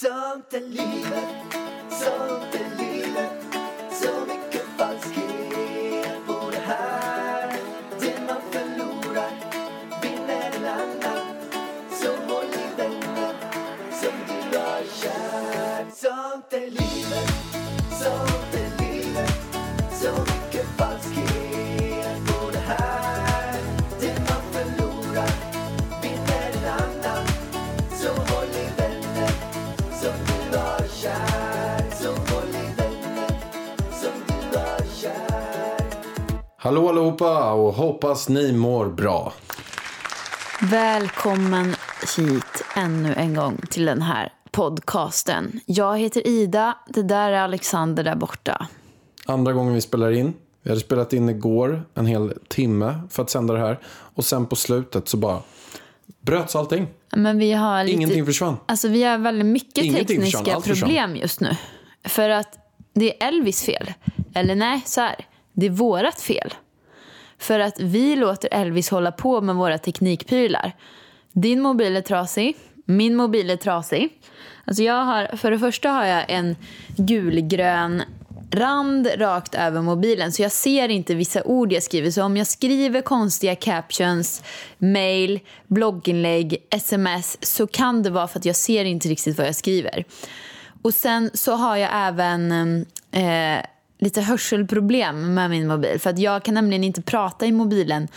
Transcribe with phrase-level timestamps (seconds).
[0.00, 1.28] Sånt är livet,
[1.90, 3.32] sånt är livet.
[3.92, 7.56] Så mycket falskhet på det här.
[8.00, 9.30] Det man förlorar
[10.02, 11.26] vinner en annan.
[11.90, 13.34] Så håll i vänner
[14.00, 15.86] som du har kär.
[15.94, 16.87] Sånt är livet,
[36.68, 39.32] Hallå allihopa och hoppas ni mår bra.
[40.62, 41.74] Välkommen
[42.16, 45.60] hit ännu en gång till den här podcasten.
[45.66, 48.66] Jag heter Ida, det där är Alexander där borta.
[49.26, 50.34] Andra gången vi spelar in.
[50.62, 53.78] Vi hade spelat in igår en hel timme för att sända det här.
[54.14, 55.40] Och sen på slutet så bara
[56.20, 56.86] bröts allting.
[57.16, 57.94] Men vi har lite...
[57.94, 58.56] Ingenting försvann.
[58.66, 60.62] Alltså vi har väldigt mycket Ingenting tekniska försvann.
[60.62, 61.56] problem just nu.
[62.04, 62.58] För att
[62.92, 63.92] det är Elvis fel.
[64.34, 65.24] Eller nej, så här.
[65.60, 66.54] Det är vårat fel.
[67.38, 70.72] För att vi låter Elvis hålla på med våra teknikprylar.
[71.32, 72.56] Din mobil är trasig.
[72.84, 74.08] Min mobil är trasig.
[74.64, 76.56] Alltså jag har, för det första har jag en
[76.96, 78.02] gulgrön
[78.50, 82.10] rand rakt över mobilen så jag ser inte vissa ord jag skriver.
[82.10, 84.42] Så om jag skriver konstiga captions,
[84.78, 89.56] mail, blogginlägg, sms så kan det vara för att jag ser inte riktigt vad jag
[89.56, 90.04] skriver.
[90.82, 92.52] Och sen så har jag även
[93.10, 93.64] eh,
[93.98, 96.00] lite hörselproblem med min mobil.
[96.00, 98.08] För att jag kan nämligen inte prata i mobilen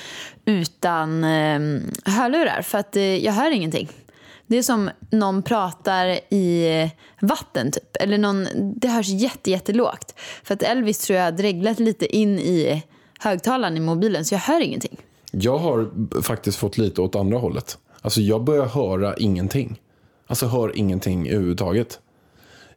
[0.45, 1.59] utan eh,
[2.05, 3.89] hörlurar för att eh, jag hör ingenting.
[4.47, 6.89] Det är som någon pratar i
[7.21, 7.97] vatten typ.
[7.99, 10.19] Eller någon, det hörs jätte, jättelågt.
[10.43, 12.83] För att Elvis tror jag har dreglat lite in i
[13.19, 14.97] högtalaren i mobilen så jag hör ingenting.
[15.31, 15.89] Jag har
[16.21, 17.77] faktiskt fått lite åt andra hållet.
[18.01, 19.79] Alltså jag börjar höra ingenting.
[20.27, 21.99] Alltså hör ingenting överhuvudtaget.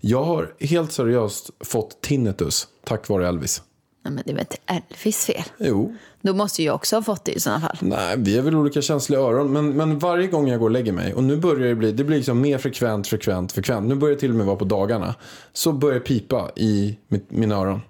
[0.06, 3.62] Jag har helt seriöst fått tinnitus tack vare Elvis.
[4.04, 5.42] Nej, men det är väl inte Elvis fel?
[5.58, 7.76] Jo, Då måste jag också ha fått det i sådana fall.
[7.80, 9.52] Nej, vi är väl olika känsliga öron.
[9.52, 11.14] Men, men varje gång jag går och lägger mig.
[11.14, 13.88] Och nu börjar det bli, det blir liksom mer frekvent, frekvent, frekvent.
[13.88, 15.14] Nu börjar det till och med vara på dagarna.
[15.52, 17.80] Så börjar det pipa i mitt, mina öron.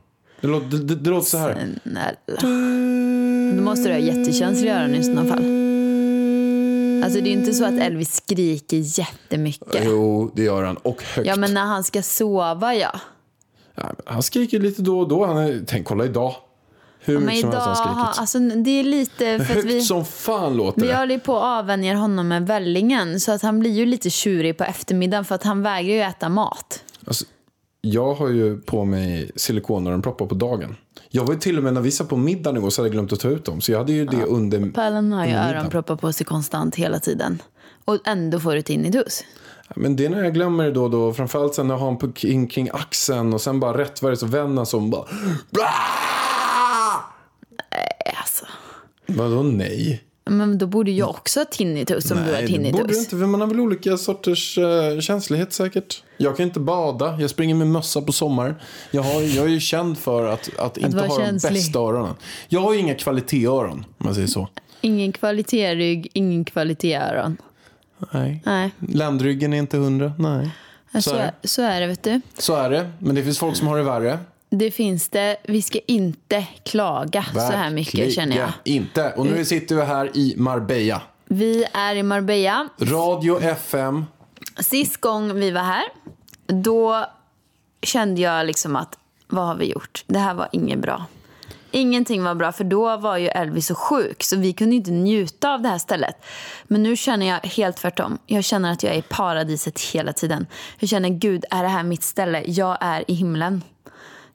[0.41, 1.79] Det låter, det, det, det låter så här.
[1.83, 3.57] Snälla.
[3.57, 5.64] Då måste du ha jättekänsliga öron i sådana fall.
[7.05, 9.83] Alltså det är inte så att Elvis skriker jättemycket.
[9.85, 10.77] Jo, det gör han.
[10.77, 11.27] Och högt.
[11.29, 13.01] Ja men när han ska sova ja.
[13.75, 15.27] Ja, han skriker lite då och då.
[15.27, 16.35] Han är, tänk, kolla idag.
[17.01, 18.21] Hur Men mycket som idag, helst har han skrikit.
[18.21, 20.97] alltså det är lite för att Högt vi, som fan låter vi det.
[20.97, 23.21] håller ju på att avvänja honom med vällingen.
[23.21, 26.29] Så att han blir ju lite tjurig på eftermiddagen för att han vägrar ju äta
[26.29, 26.83] mat.
[27.07, 27.25] Alltså,
[27.85, 30.77] jag har ju på mig silikonöronproppar på dagen.
[31.11, 32.93] Jag var ju till och med när vi satt på middagen igår så hade jag
[32.93, 33.61] glömt att ta ut dem.
[33.61, 34.71] Så jag hade ju det under...
[34.71, 37.43] Pärlan har ju öronproppar på sig konstant hela tiden.
[37.85, 39.25] Och ändå får du tinnitus.
[39.77, 41.13] Men det är när jag glömmer det då och då.
[41.13, 44.13] Framförallt sen när jag har en på kring, kring axeln och sen bara rätt vad
[44.13, 45.05] det så vänder han som bara...
[48.17, 48.47] Alltså.
[49.07, 50.05] Vadå nej?
[50.27, 52.81] Men då borde jag också ha tinnitus som du har nej, det tinnitus.
[52.81, 53.11] borde du inte.
[53.11, 56.03] För man har väl olika sorters uh, känslighet säkert.
[56.17, 57.21] Jag kan inte bada.
[57.21, 58.55] Jag springer med mössa på sommaren.
[58.91, 61.53] Jag, har, jag är ju känd för att, att, inte vara ha känslig.
[61.53, 62.15] de bästa öronen.
[62.49, 64.49] Jag har ju inga kvalitéöron, om man säger så.
[64.81, 67.37] Ingen kvalitetsrygg, ingen kvalitéöron.
[68.13, 68.43] Nej.
[68.47, 70.13] Nej, Ländryggen är inte hundra.
[70.19, 70.51] Nej.
[70.93, 72.21] så, Så är så är det vet du.
[72.39, 72.91] Så är det.
[72.99, 74.19] Men det finns folk som har det värre.
[74.59, 75.37] Det finns det.
[75.45, 78.47] Vi ska inte klaga så här mycket känner jag.
[78.47, 79.13] Verkligen inte.
[79.13, 81.03] Och nu sitter vi här i Marbella.
[81.25, 82.69] Vi är i Marbella.
[82.79, 84.05] Radio FM.
[84.59, 85.85] Sist gång vi var här,
[86.47, 87.07] då
[87.83, 90.05] kände jag liksom att vad har vi gjort?
[90.07, 91.05] Det här var inget bra.
[91.71, 95.55] Ingenting var bra för då var ju Elvis så sjuk så vi kunde inte njuta
[95.55, 96.25] av det här stället.
[96.65, 98.19] Men nu känner jag helt tvärtom.
[98.27, 100.47] Jag känner att jag är i paradiset hela tiden.
[100.79, 102.43] Jag känner gud, är det här mitt ställe?
[102.47, 103.63] Jag är i himlen.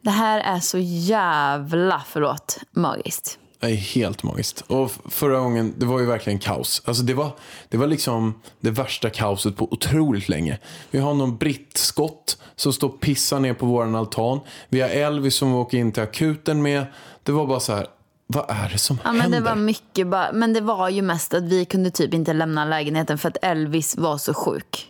[0.01, 3.39] Det här är så jävla, förlåt, magiskt.
[3.59, 4.61] Det är helt magiskt.
[4.67, 6.81] Och förra gången, det var ju verkligen kaos.
[6.85, 7.31] Alltså det var,
[7.69, 10.59] det var liksom det värsta kaoset på otroligt länge.
[10.91, 14.39] Vi har någon brittskott som står och pissar ner på våran altan.
[14.69, 16.85] Vi har Elvis som vi åker in till akuten med.
[17.23, 17.87] Det var bara så här,
[18.27, 19.39] vad är det som Ja, men händer?
[19.39, 22.65] det var mycket bara, men det var ju mest att vi kunde typ inte lämna
[22.65, 24.87] lägenheten för att Elvis var så sjuk.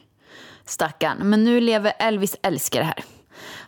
[0.65, 1.17] Stackarn.
[1.29, 3.03] Men nu lever Elvis älskar det här.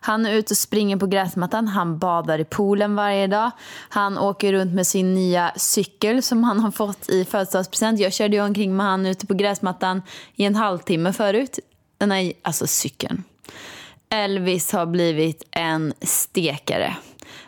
[0.02, 3.52] Han är ute och springer på gräsmattan, han badar i poolen varje dag.
[3.90, 8.00] Han åker runt med sin nya cykel som han har fått i födelsedagspresent.
[8.00, 10.02] Jag körde ju omkring med han ute på gräsmattan
[10.36, 11.60] i en halvtimme förut.
[12.00, 13.24] Nej, alltså cykeln.
[14.10, 16.96] Elvis har blivit en stekare.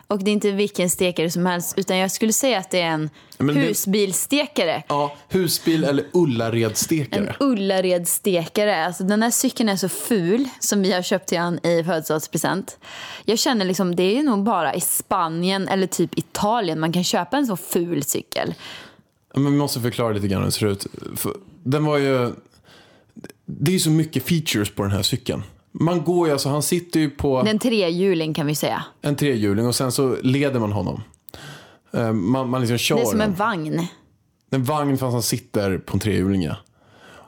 [0.06, 2.86] Och det är inte vilken stekare som helst, utan jag skulle säga att det är
[2.90, 4.82] en Men det- husbilstekare.
[4.88, 7.26] Ja, husbil eller Ullaredstekare.
[7.40, 8.86] En Ullared-stekare.
[8.86, 12.78] Alltså, den här cykeln är så ful som vi har köpt till han i födelsedagspresent.
[13.24, 17.36] Jag känner liksom, det är nog bara i Spanien eller typ Italien man kan köpa
[17.36, 18.54] en så ful cykel.
[19.34, 20.86] Men vi måste förklara lite grann hur den ser ut.
[21.62, 22.32] Den var ju...
[23.46, 25.42] Det är så mycket features på den här cykeln.
[25.80, 28.84] Man går ju, alltså han sitter ju på Den trehjuling kan vi säga.
[29.02, 31.02] en trehjuling och sen så leder man honom.
[31.92, 33.30] Eh, Man, man liksom kör Det är som den.
[33.30, 33.86] en vagn.
[34.50, 36.42] En vagn fast han sitter på en trehjuling.
[36.42, 36.56] ja.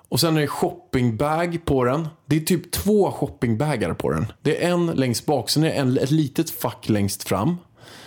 [0.08, 2.08] Och sen är det shoppingbag på den.
[2.26, 4.26] Det är typ två shoppingbagar på den.
[4.42, 7.56] Det är en längst bak, sen är det en, ett litet fack längst fram.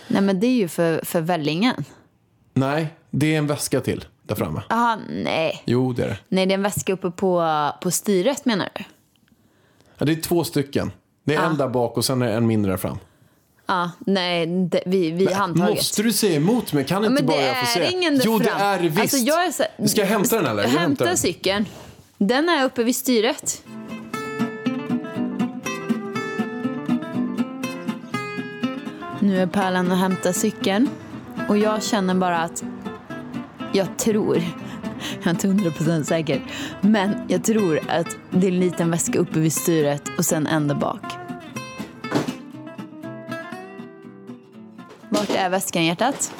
[0.08, 1.84] Nej men det är ju för, för vällingen.
[2.54, 4.62] Nej, det är en väska till där framme.
[4.68, 5.62] Jaha, nej.
[5.66, 6.18] Jo, det är det.
[6.28, 7.46] Nej, det är en väska uppe på,
[7.82, 8.84] på styret menar du?
[10.00, 10.92] Ja, det är två stycken.
[11.24, 12.98] Det är en där bak och sen är det en mindre där fram.
[13.66, 15.74] Ja, nej, det, vi, vi handtaget.
[15.74, 16.84] Måste du säga emot mig?
[16.84, 17.90] Kan inte men bara det jag få säga?
[17.90, 18.60] ingen där Jo, det fram.
[18.60, 19.00] är det visst.
[19.00, 20.62] Alltså, jag är så, Ska jag hämta den eller?
[20.62, 21.16] Jag Hämta den.
[21.16, 21.64] cykeln.
[22.18, 23.62] Den är uppe vid styret.
[29.20, 30.88] Nu är Pärlan och hämtar cykeln.
[31.48, 32.64] Och jag känner bara att
[33.72, 34.42] jag tror,
[35.18, 36.42] jag är inte hundra procent säker,
[36.80, 40.68] men jag tror att det är en liten väska uppe vid styret och sen en
[40.68, 41.02] där bak.
[45.08, 46.32] Vart är väskan hjärtat?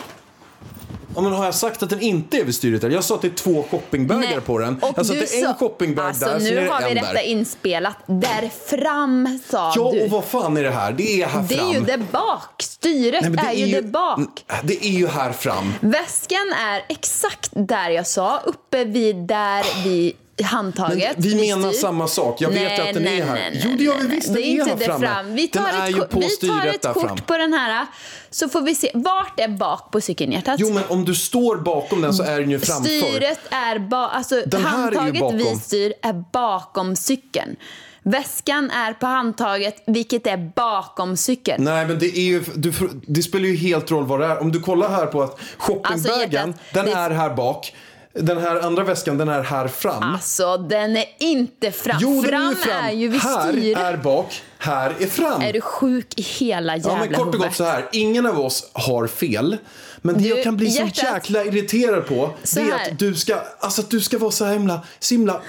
[1.14, 2.84] Ja, men har jag sagt att den inte är vid styret?
[2.84, 2.94] Eller?
[2.94, 4.40] Jag sa att det är två shoppingbagar Nej.
[4.40, 4.78] på den.
[4.96, 7.22] Jag sa att det är en shoppingbag alltså, där, nu det har vi detta där.
[7.22, 7.96] inspelat.
[8.06, 10.04] Där fram sa Ja, du.
[10.04, 10.92] och vad fan är det här?
[10.92, 11.68] Det är här det fram.
[11.68, 12.62] är ju där bak.
[12.84, 14.44] Styret Nej, är, ju där bak.
[14.64, 15.74] Det är ju här fram.
[15.80, 20.12] Väskan är exakt där jag sa, uppe vid där vid
[20.42, 21.16] handtaget.
[21.18, 21.80] Men vi menar styr.
[21.80, 22.40] samma sak.
[22.40, 23.34] Jag vet Nej, att den nej, är här.
[23.34, 24.26] nej, jo, det gör vi visst.
[24.26, 25.06] Den Det är inte här framme.
[25.06, 25.34] fram.
[25.34, 27.16] Vi tar den ett, ko- vi tar ett kort fram.
[27.18, 27.86] på den här
[28.30, 28.90] så får vi se.
[28.94, 30.56] Vart är bak på cykeln hjärtat?
[30.58, 32.90] Jo, men om du står bakom den så är den ju framför.
[32.90, 35.38] Styret är ba- alltså här är handtaget bakom.
[35.38, 37.56] vid styr är bakom cykeln.
[38.02, 41.64] Väskan är på handtaget, vilket är bakom cykeln.
[41.64, 42.72] Nej, men det, är ju, du,
[43.06, 44.40] det spelar ju helt roll vad det är.
[44.40, 47.74] Om du kollar här på att shoppingbagen, Alltså, den det- är här bak.
[48.12, 50.02] Den här andra väskan, den är här fram.
[50.02, 51.96] Alltså, den är inte fram.
[52.00, 52.84] jo, fram, är ju fram.
[52.84, 53.78] är ju vid här styret.
[53.78, 55.42] är bak, här är fram.
[55.42, 57.88] Är du sjuk i hela jävla Ja, men kort och gott så här.
[57.92, 59.56] Ingen av oss har fel.
[60.02, 61.04] Men det Du, jag kan bli så hjärtat.
[61.14, 62.90] jäkla irriterad på Så det är här.
[62.92, 65.40] att du ska, alltså att du ska vara så himla, så himla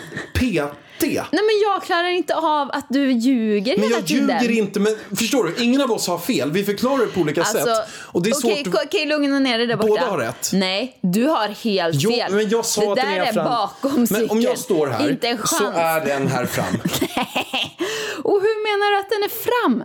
[1.02, 1.16] petig.
[1.32, 4.42] Nej, men jag klarar inte av att du ljuger Men hela jag tiden.
[4.44, 4.80] ljuger inte.
[4.80, 5.64] Men förstår du?
[5.64, 6.52] Ingen av oss har fel.
[6.52, 7.88] Vi förklarar det på olika Alltså, sätt.
[7.94, 9.88] Och det är okej, svårt okej, lugna ner dig där borta.
[9.88, 10.50] Båda har rätt.
[10.54, 12.34] Nej, du har helt Jo, fel.
[12.34, 13.46] men jag sa det att där är är fram.
[13.46, 14.28] bakom cykeln.
[14.28, 15.50] Men om jag står här Inte en chans.
[15.58, 16.66] så är den här fram.
[18.24, 19.84] Och hur menar du att den är fram?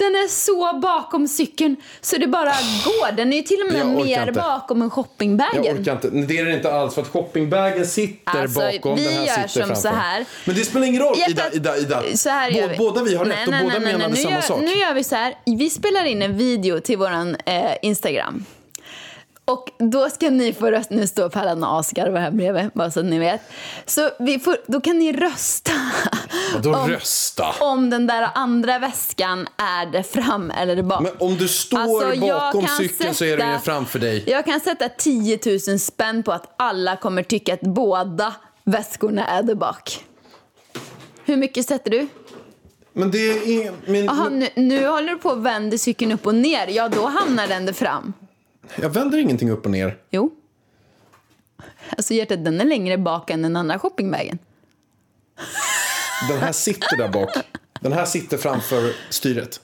[0.00, 2.44] Den är så bakom cykeln så det bara
[2.84, 3.12] går.
[3.12, 4.32] Den är ju till och med Jag mer inte.
[4.32, 5.78] bakom än Jag shoppingbagen.
[5.80, 6.08] orkar inte.
[6.10, 6.94] Det är det inte alls.
[6.94, 8.96] För att shoppingbagen sitter Alltså, bakom.
[8.96, 9.82] vi den här gör sitter som framför.
[9.82, 10.24] så här.
[10.44, 11.42] Men det spelar ingen roll, Ida.
[11.52, 12.02] Ida, Ida.
[12.14, 12.76] Så här gör vi.
[12.76, 14.60] Båda vi har rätt Nej, och nej, båda nej, nej, menade samma gör, sak.
[14.60, 15.34] Nu gör vi så här.
[15.46, 18.44] Vi spelar in en video till våran eh, Instagram.
[19.52, 20.94] Och då ska ni få rösta.
[20.94, 23.40] Nu står Pärlan och asgarvar här bredvid, bara så att ni vet.
[23.86, 24.10] Så
[24.44, 25.72] får, då kan ni rösta.
[26.54, 27.46] Vadå om, rösta?
[27.60, 31.02] Om den där andra väskan är det fram eller det bak.
[31.02, 34.24] Men om du står Alltså, bakom cykeln så är den framför dig.
[34.26, 35.38] Jag kan sätta 10
[35.68, 40.04] 000 spänn på att alla kommer tycka att båda väskorna är där bak.
[41.24, 42.08] Hur mycket sätter du?
[42.92, 43.72] Men det är.
[43.90, 46.66] Men, Aha, nu, nu håller du på och vänder cykeln upp och ner.
[46.66, 48.12] Ja, då hamnar den där fram.
[48.76, 49.98] Jag vänder ingenting upp och ner.
[50.10, 50.30] Jo.
[51.96, 54.38] Alltså hjärtat, den är längre bak än den andra shoppingbagen.
[56.28, 57.30] Den här sitter där bak.
[57.80, 59.60] Den här sitter framför styret.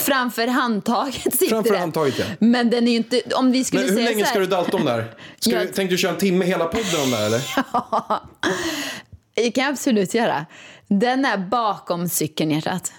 [0.00, 1.80] Framför handtaget sitter Framför den.
[1.80, 2.24] handtaget, ja.
[2.40, 3.22] Men den är ju inte...
[3.34, 5.14] Om vi skulle Men hur säga länge så ska här, du dalta om där?
[5.38, 7.42] Ska Jag- du, tänkte du köra en timme hela podden om det här, eller?
[9.34, 10.46] Det kan jag absolut göra.
[10.88, 12.92] Den är bakom cykeln, hjärtat.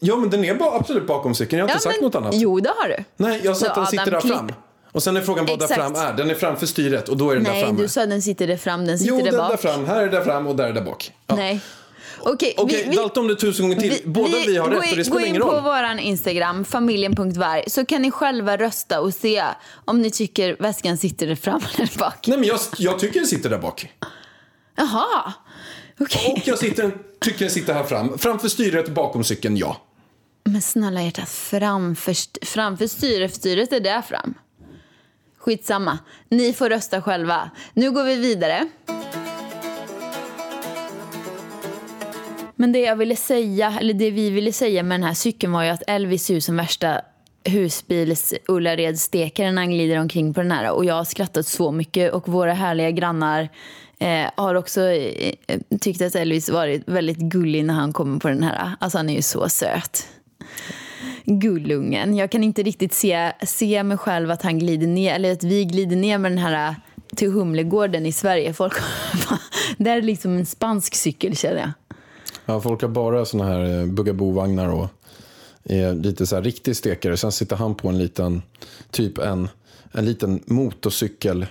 [0.00, 1.58] Ja, men den är bara absolut bakom cykeln.
[1.58, 2.34] Jag har inte sagt något annat.
[2.34, 3.04] Jo, det har du.
[3.16, 4.52] Nej, jag sa att den sitter där fram.
[4.92, 6.12] Och sen är frågan vad där fram är.
[6.12, 7.82] Den är framför styret och då är den där Nej, framme.
[7.82, 9.50] du sa den sitter där fram, den sitter jo, där den bak.
[9.50, 9.84] där fram.
[9.84, 11.12] Här är där fram och där är där bak.
[11.26, 11.36] Ja.
[11.36, 11.60] Nej.
[12.20, 14.00] Okej, Okej, vi, vi, dalta om det tusen gånger till.
[14.04, 15.62] Båda vi, har gå rätt och det spelar Gå ingen in på roll.
[15.62, 19.44] vår Instagram, familjen.varg, så kan ni själva rösta och se
[19.84, 22.26] om ni tycker väskan sitter där fram eller bak.
[22.26, 23.88] Nej, men jag, jag tycker den sitter där bak.
[24.76, 25.32] Jaha,
[26.00, 26.32] okej.
[26.32, 28.18] Och jag sitter, tycker den sitter här fram.
[28.18, 29.76] Framför styret, bakom cykeln, ja.
[30.44, 34.34] Men snälla hjärtat, framför, framför styret, styret är där fram.
[35.38, 35.98] Skitsamma,
[36.28, 37.50] ni får rösta själva.
[37.74, 38.66] Nu går vi vidare.
[42.56, 45.62] Men det jag ville säga, eller det vi ville säga med den här cykeln var
[45.62, 47.00] ju att Elvis ser ut som värsta
[47.44, 50.70] husbils Ullared-stekaren när han glider omkring på den här.
[50.70, 53.48] Och jag har skrattat så mycket och våra härliga grannar
[53.98, 58.28] eh, har också eh, eh, tyckt att Elvis varit väldigt gullig när han kommer på
[58.28, 58.70] den här.
[58.80, 60.06] Alltså han är ju så söt.
[61.24, 62.16] Gullungen.
[62.16, 65.64] Jag kan inte riktigt se, se mig själv att han glider ner, eller att vi
[65.64, 66.74] glider ner med den här eh,
[67.16, 68.52] till Humlegården i Sverige.
[68.52, 68.72] Folk,
[69.78, 71.70] det är liksom en spansk cykel känner jag.
[72.46, 74.88] Ja, folk har bara såna här eh, bugabovagnar Bugaboo-vagnar och
[75.64, 77.16] är lite så här riktig stekare.
[77.16, 78.42] Sen sitter han på en liten,
[78.90, 79.48] typ en,
[79.92, 81.46] en liten motorcykel,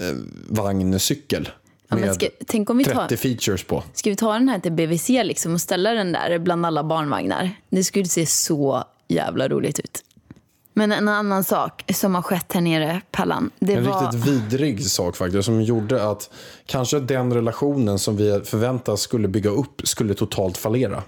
[0.00, 0.14] eh,
[0.48, 1.48] vagncykel.
[1.88, 3.82] Ja, med ska, tänk om vi tar, 30 features på.
[3.94, 7.50] ska vi ta den här till BVC liksom och ställa den där bland alla barnvagnar?
[7.70, 10.04] Det skulle se så jävla roligt ut.
[10.78, 13.50] Men en annan sak som har skett här nere, Pallan.
[13.58, 14.02] Det En var...
[14.02, 16.30] riktigt vidrig sak faktiskt som gjorde att
[16.66, 21.02] kanske den relationen som vi förväntas skulle bygga upp skulle totalt fallera.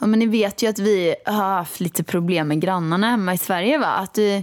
[0.00, 3.38] Ja, men ni vet ju att vi har haft lite problem med grannarna hemma i
[3.38, 3.78] Sverige.
[3.78, 3.86] Va?
[3.86, 4.40] Att, eh,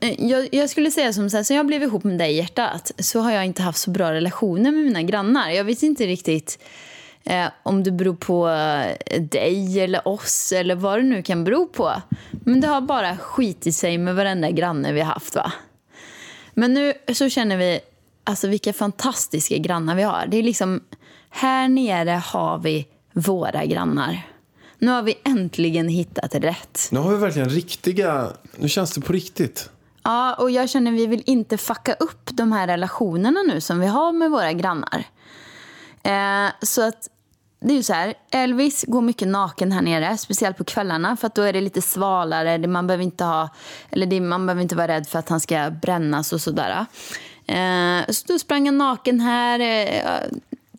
[0.00, 2.92] Eh, jag, jag skulle säga som så här, sen jag blev ihop med dig hjärtat
[2.98, 5.50] så har jag inte haft så bra relationer med mina grannar.
[5.50, 6.58] Jag vet inte riktigt
[7.24, 11.66] eh, om det beror på eh, dig eller oss eller vad det nu kan bero
[11.66, 11.92] på.
[12.30, 15.34] Men det har bara skitit sig med varenda granne vi har haft.
[15.34, 15.52] va?
[16.54, 17.80] Men nu så känner vi
[18.24, 20.26] alltså vilka fantastiska grannar vi har.
[20.28, 20.80] Det är liksom,
[21.30, 24.31] här nere har vi våra grannar.
[24.82, 26.88] Nu har vi äntligen hittat rätt.
[26.90, 29.70] Nu har vi verkligen riktiga, nu känns det på riktigt.
[30.02, 33.86] Ja, och jag känner vi vill inte fucka upp de här relationerna nu som vi
[33.86, 35.04] har med våra grannar.
[36.02, 37.08] Eh, så att
[37.60, 41.26] det är ju så här, Elvis går mycket naken här nere, speciellt på kvällarna för
[41.26, 43.48] att då är det lite svalare, det- man behöver inte ha,
[43.90, 46.86] eller det, man behöver inte vara rädd för att han ska brännas och sådär.
[47.46, 50.20] Eh, så då sprang han naken här, eh,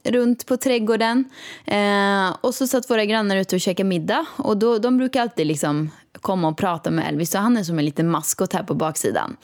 [0.04, 1.26] runt på trädgården.
[1.66, 4.26] Eh, och så satt våra grannar ute och käkade middag.
[4.38, 5.92] Och då, de brukar alltid liksom
[6.22, 7.32] komma och prata med Elvis.
[7.32, 9.38] Så han är som en liten maskot här på baksidan.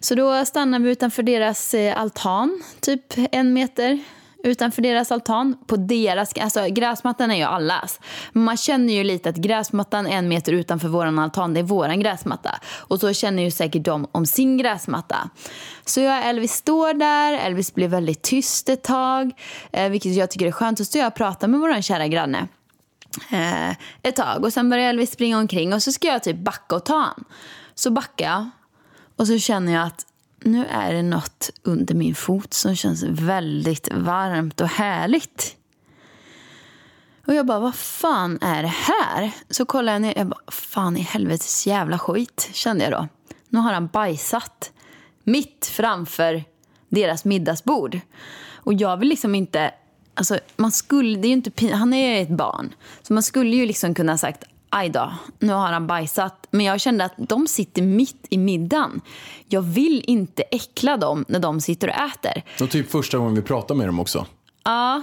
[0.00, 3.02] Så då stannade vi utanför deras eh, altan, typ
[3.32, 4.04] en meter
[4.44, 5.56] utanför deras altan.
[5.66, 8.00] På deras, alltså gräsmattan är ju allas.
[8.32, 12.60] Man känner ju lite att gräsmattan en meter utanför våran altan, det är våran gräsmatta.
[12.78, 15.30] Och så känner ju säkert de om sin gräsmatta.
[15.84, 19.30] Så jag och Elvis står där, Elvis blir väldigt tyst ett tag,
[19.72, 20.78] eh, vilket jag tycker är skönt.
[20.78, 22.48] Så står jag och pratar med våran kära granne
[23.30, 23.70] eh,
[24.02, 24.44] ett tag.
[24.44, 27.24] Och sen börjar Elvis springa omkring och så ska jag typ backa och ta han.
[27.74, 28.50] Så backar jag
[29.16, 30.06] och så känner jag att
[30.42, 35.56] nu är det något under min fot som känns väldigt varmt och härligt.
[37.26, 39.30] Och jag bara, vad fan är det här?
[39.50, 43.08] Så kollar jag ner, jag bara, fan i helvetes jävla skit, kände jag då.
[43.48, 44.72] Nu har han bajsat
[45.24, 46.44] mitt framför
[46.88, 48.00] deras middagsbord.
[48.54, 49.74] Och jag vill liksom inte,
[50.14, 52.74] alltså man skulle, det är ju inte, han är ju ett barn.
[53.02, 56.46] Så man skulle ju liksom kunna ha sagt, aj då, nu har han bajsat.
[56.50, 59.00] Men jag kände att de sitter mitt i middagen.
[59.48, 62.42] Jag vill inte äckla dem när de sitter och äter.
[62.60, 64.26] Och typ första gången vi pratar med dem också.
[64.64, 65.02] Ja,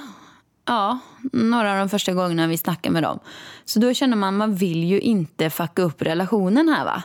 [0.66, 1.00] ja,
[1.34, 3.20] några av de första gångerna vi snackar med dem.
[3.66, 7.04] Så då känner man, man vill ju inte fucka upp relationen här va.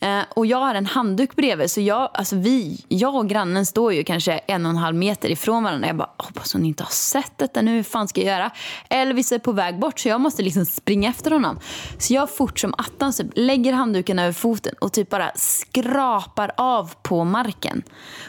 [0.00, 3.92] Eh, och jag har en handduk bredvid, så jag, alltså vi, jag och grannen står
[3.92, 5.86] ju kanske en och en halv meter ifrån varandra.
[5.86, 8.50] Jag bara, hoppas hon inte har sett detta nu, hur fan ska jag göra?
[8.88, 11.58] Elvis är på väg bort, så jag måste liksom springa efter honom.
[11.98, 16.92] Så jag fort som attan typ, lägger handduken över foten och typ bara skrapar av
[17.02, 17.82] på marken.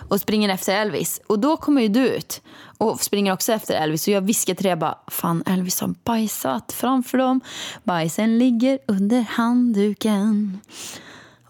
[0.10, 1.22] Och springer efter Elvis.
[1.28, 2.42] Och då kommer ju du ut
[2.78, 4.08] och springer också efter Elvis.
[4.08, 7.42] Och jag viskar till dig, jag bara, fan Elvis har bajsat framför dem.
[7.84, 10.60] Bajsen ligger under handduken.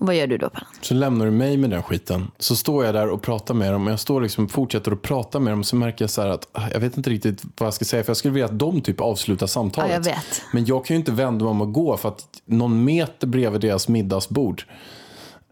[0.02, 0.68] Och vad gör du då, Pallan?
[0.82, 2.32] Så lämnar du mig med den skiten.
[2.40, 3.86] Så står jag där och pratar med dem.
[3.88, 5.64] Och jag står liksom fortsätter att prata med dem.
[5.64, 8.04] Så märker jag så här att ah, jag vet inte riktigt vad jag ska säga.
[8.04, 9.90] För jag skulle vilja att de typ avslutar samtalet.
[9.90, 10.42] Ja, jag vet.
[10.54, 11.98] Men jag kan ju inte vända mig om och gå.
[11.98, 14.64] För att någon meter bredvid deras middagsbord.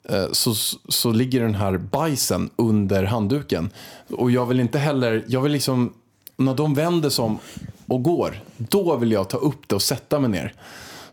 [0.10, 0.54] eh, Så,
[0.90, 3.70] så ligger den här bajsen under handduken.
[4.10, 5.94] Och jag vill inte heller, jag vill liksom,
[6.38, 7.40] när de vänder sig om
[7.88, 10.54] och går, då vill jag ta upp det och sätta mig ner.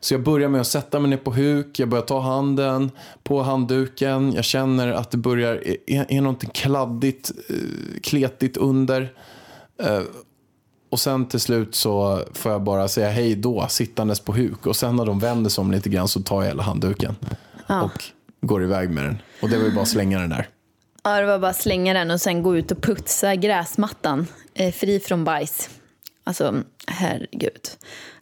[0.01, 2.91] Så jag börjar med att sätta mig ner på huk, jag börjar ta handen
[3.23, 9.13] på handduken, jag känner att det börjar, är, är någonting kladdigt, eh, kletigt under.
[9.83, 10.01] Eh,
[10.91, 14.67] Och sen till slut så får jag bara säga hej då, sittandes på huk.
[14.67, 17.17] Och sen när de vänder sig om lite grann så tar jag hela handduken
[17.83, 18.05] och
[18.41, 19.19] går iväg med den.
[19.43, 20.49] Och det var ju bara att slänga den där.
[21.05, 24.73] Ja, det var bara att slänga den och sen gå ut och putsa gräsmattan eh,
[24.73, 25.71] fri från bajs.
[26.25, 26.55] Alltså,
[26.87, 27.69] herregud.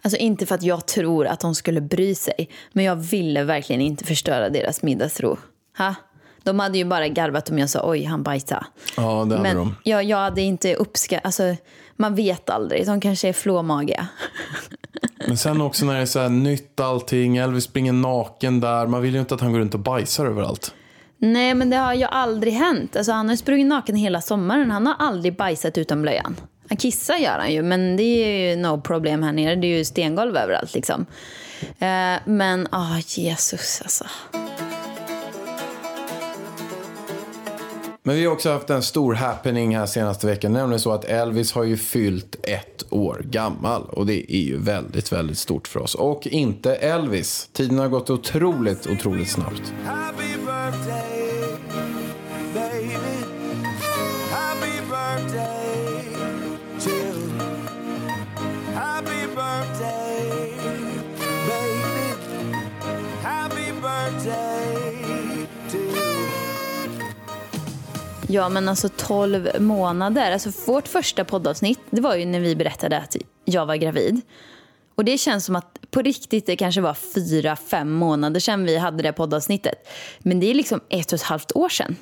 [0.03, 3.81] Alltså inte för att jag tror att de skulle bry sig, men jag ville verkligen
[3.83, 5.39] inte förstöra deras middagsro.
[5.79, 5.95] Ha?
[6.43, 8.67] De hade ju bara garvat om jag sa oj, han bajsade.
[8.97, 9.77] Ja, det hade Men de.
[9.85, 11.57] jag, jag hade inte uppskattat, alltså
[11.97, 14.09] man vet aldrig, de kanske är flåmagiga.
[15.27, 18.87] Men sen också när det är så här nytt allting, Elvis springer naken där.
[18.87, 20.75] Man vill ju inte att han går runt och bajsar överallt.
[21.19, 22.97] Nej, men det har ju aldrig hänt.
[22.97, 24.71] Alltså, han har sprungit naken hela sommaren.
[24.71, 26.37] Han har aldrig bajsat utan blöjan.
[26.69, 29.57] Han kissar gör han ju, men det är ju no problem här nere.
[29.57, 31.07] Det är ju stengolv överallt liksom.
[31.79, 34.05] Eh, men, ah Jesus alltså.
[38.07, 40.53] Men vi har också haft en stor happening här senaste veckan.
[40.53, 43.83] Nämligen så att Elvis har ju fyllt ett år gammal.
[43.83, 45.95] Och det är ju väldigt, väldigt stort för oss.
[45.95, 47.49] Och inte Elvis.
[47.53, 49.73] Tiden har gått otroligt, otroligt snabbt.
[49.85, 51.14] Happy birthday,
[68.35, 70.33] Ja, men alltså 12 månader.
[70.33, 74.21] Alltså vårt första poddavsnitt, det var ju när vi berättade att jag var gravid.
[74.95, 78.79] Och det känns som att på riktigt det kanske var fyra, fem månader sedan vi
[78.79, 79.89] hade det poddavsnittet.
[80.19, 81.97] Men det är liksom ett och ett halvt år sedan.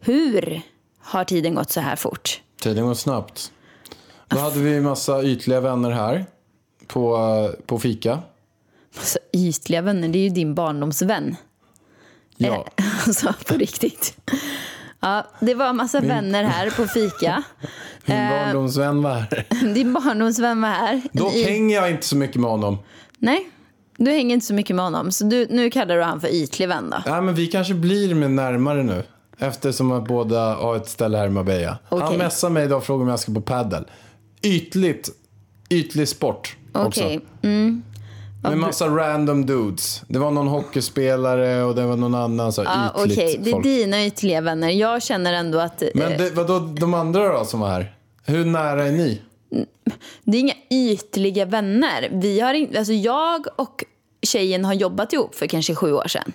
[0.00, 0.62] Hur
[0.98, 2.40] har tiden gått så här fort?
[2.60, 3.52] Tiden går snabbt.
[4.28, 6.26] Då hade vi en massa ytliga vänner här
[6.86, 7.18] på,
[7.66, 8.18] på fika.
[8.96, 11.36] Alltså, ytliga vänner, det är ju din barndomsvän.
[12.36, 14.16] Ja, Eh, Alltså på riktigt.
[15.00, 17.42] Ja, det var en massa vänner här på fika.
[18.06, 19.46] min eh, barndomsvän var här.
[19.74, 21.02] Din barndomsvän var här.
[21.12, 22.78] Dock I- hänger jag inte så mycket med honom.
[23.18, 23.48] Nej,
[23.96, 25.12] du hänger inte så mycket med honom.
[25.12, 27.10] Så du, nu kallar du han för ytlig vän då?
[27.10, 29.02] Nej, men vi kanske blir med närmare nu.
[29.38, 31.78] Eftersom att båda har ett ställe här i Marbella.
[31.88, 32.18] Han Okej.
[32.18, 33.84] messade mig idag och frågade om jag ska på paddel.
[34.42, 35.08] Ytligt,
[35.70, 37.04] ytlig sport också.
[37.04, 37.20] Okej.
[38.48, 40.02] Med massa random dudes.
[40.08, 43.50] Det var någon hockeyspelare och det var någon annan så här Ja, ytligt Okej, det
[43.50, 43.64] är folk.
[43.64, 44.68] dina ytliga vänner.
[44.70, 47.94] Jag känner ändå att eh, Men det, vadå de andra då som var här?
[48.26, 49.22] Hur nära är ni?
[50.24, 52.08] det är inga ytliga vänner.
[52.12, 53.84] Vi har in, alltså jag och
[54.22, 56.32] tjejen har jobbat ihop för kanske sju år sedan.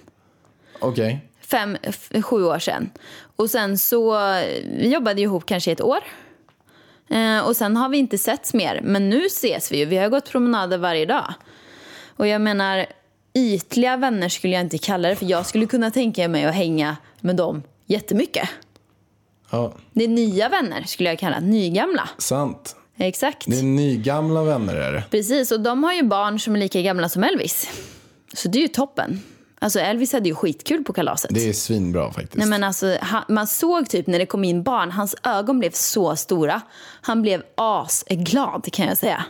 [0.79, 1.25] Okej.
[1.41, 2.89] Fem, f- sju år sedan.
[3.35, 4.13] Och sen så,
[4.77, 5.99] vi jobbade ihop kanske ett år.
[7.09, 8.81] Eh, och sen har vi inte setts mer.
[8.83, 9.85] Men nu ses vi ju.
[9.85, 11.33] Vi har gått promenader varje dag.
[12.17, 12.85] Och jag menar,
[13.33, 15.15] ytliga vänner skulle jag inte kalla det.
[15.15, 18.49] För jag skulle kunna tänka mig att hänga med dem jättemycket.
[19.49, 21.45] Ja, Det är nya vänner skulle jag kalla det.
[21.45, 22.09] Nygamla.
[22.17, 22.75] sant.
[22.97, 23.43] Exakt.
[23.47, 25.03] Det är nygamla vänner är det.
[25.11, 27.69] Precis, och de har ju barn som är lika gamla som Elvis.
[28.33, 29.21] Så det är ju toppen.
[29.59, 31.31] Alltså Elvis hade ju skitkul på kalaset.
[31.33, 32.35] Det är svinbra faktiskt.
[32.37, 35.71] Nej, men alltså, han, man såg typ när det kom in barn, hans ögon blev
[35.71, 36.61] så stora.
[37.01, 39.25] Han blev asglad kan jag säga.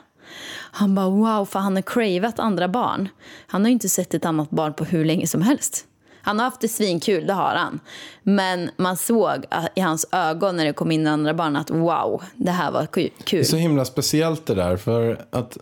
[0.72, 3.10] Han bara wow, för han har cravat andra barn.
[3.48, 5.86] Han har ju inte sett ett annat barn på hur länge som helst.
[6.22, 7.80] Han har haft det svinkul, det har han.
[8.24, 12.52] Men man såg i hans ögon när det kom in andra barn att wow, det
[12.52, 13.12] här var kul.
[13.30, 14.78] Det är så himla speciellt det där.
[14.78, 15.58] För att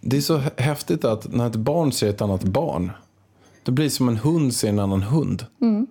[0.00, 2.92] det är så häftigt att när ett barn ser ett annat barn.
[3.66, 5.46] Det blir som en hund ser en annan hund.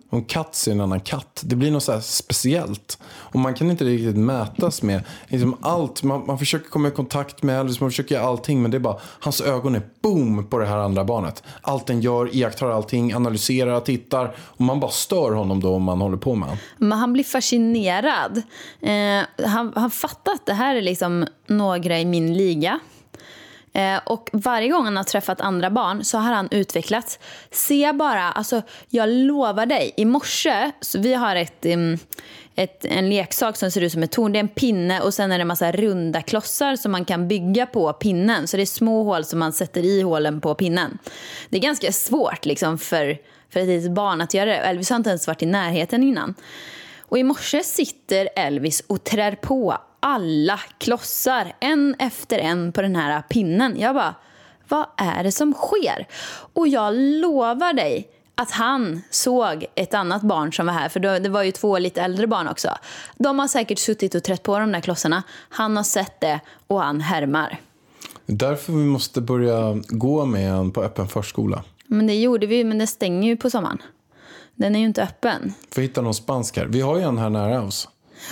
[0.09, 1.41] Och en katt ser en annan katt.
[1.45, 2.99] Det blir något så speciellt.
[3.05, 6.03] Och man kan inte riktigt mätas med liksom allt.
[6.03, 8.61] Man, man försöker komma i kontakt med Elvis, man försöker göra allting.
[8.61, 11.43] Men det är bara, hans ögon är boom på det här andra barnet.
[11.61, 14.35] Allt den gör, iakttar allting, analyserar, tittar.
[14.37, 16.63] Och man bara stör honom då om man håller på med honom.
[16.77, 18.41] Men han blir fascinerad.
[18.81, 22.79] Eh, han, han fattar att det här är liksom några i min liga.
[23.75, 27.19] Eh, och varje gång han har träffat andra barn så har han utvecklats.
[27.51, 31.65] Se bara, alltså jag lovar dig, i morse, så vi har ett,
[32.55, 34.31] ett, en leksak som ser ut som ett torn.
[34.31, 37.27] Det är en pinne och sen är det en massa runda klossar som man kan
[37.27, 38.47] bygga på pinnen.
[38.47, 40.97] Så det är små hål som man sätter i hålen på pinnen.
[41.49, 43.17] Det är ganska svårt liksom för,
[43.49, 44.57] för ett litet barn att göra det.
[44.57, 46.35] Elvis har inte ens varit i närheten innan.
[47.07, 52.95] Och i morse sitter Elvis och trär på alla klossar, en efter en på den
[52.95, 53.79] här pinnen.
[53.79, 54.15] Jag bara,
[54.67, 56.07] vad är det som sker?
[56.53, 61.29] Och jag lovar dig att han såg ett annat barn som var här, för det
[61.29, 62.69] var ju två lite äldre barn också.
[63.17, 65.23] De har säkert suttit och trätt på de där klossarna.
[65.49, 67.59] Han har sett det och han härmar.
[68.25, 71.63] Därför vi måste börja gå med en på öppen förskola.
[71.87, 73.81] Men det gjorde vi, men det stänger ju på sommaren.
[74.55, 75.53] Den är ju inte öppen.
[75.71, 76.65] För att hitta någon spansk här.
[76.65, 77.89] Vi har ju en här nära oss.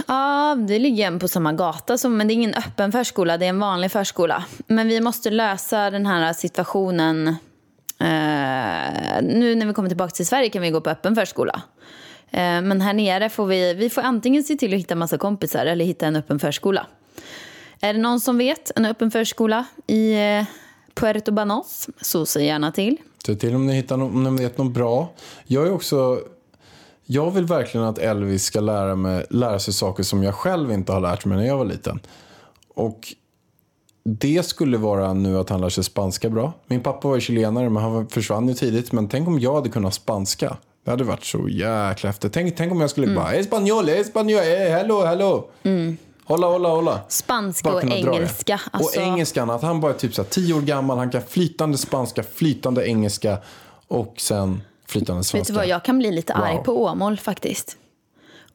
[0.08, 3.46] Ja, det ligger en på samma gata, som, men det är ingen öppen förskola, det
[3.46, 4.44] är en vanlig förskola.
[4.68, 7.28] Men vi måste lösa den här situationen.
[8.00, 11.62] Eh, nu när vi kommer tillbaka till Sverige kan vi gå på öppen förskola.
[12.32, 15.66] Eh, men här nere får vi, vi får antingen se till att hitta massa kompisar
[15.66, 16.88] eller hitta en öppen förskola.
[17.82, 20.46] Är det någon som vet en öppen förskola i eh,
[20.94, 22.98] Puerto Banos så säg gärna till.
[23.26, 25.14] Se till om ni hittar någon, om ni vet något bra.
[25.46, 26.20] Jag är också...
[27.06, 30.92] Jag vill verkligen att Elvis ska lära, mig, lära sig saker som jag själv inte
[30.92, 32.00] har lärt mig när jag var liten.
[32.76, 33.14] Och
[34.06, 36.54] det skulle vara nu att han lär sig spanska bra.
[36.68, 38.92] Min pappa var chilenare men han försvann ju tidigt.
[38.92, 40.58] Men tänk om jag hade kunnat spanska.
[40.86, 42.34] Det hade varit så jäkla häftigt.
[42.34, 45.50] Tänk, tänk om jag skulle bara, espanjol, espanjol, eh, hello, hello.
[46.26, 47.00] Hålla, hålla, hålla.
[47.08, 48.62] Spanska Bara och engelska.
[48.72, 51.22] Alltså, Och engelskan, att han bara är typ så här, tio år gammal, han kan
[51.22, 53.38] flytande spanska, flytande engelska
[53.88, 54.62] och sen
[54.94, 55.38] flytande svenska.
[55.38, 56.64] Vet du vad, jag kan bli lite arg Wow.
[56.64, 57.78] på Åmål faktiskt.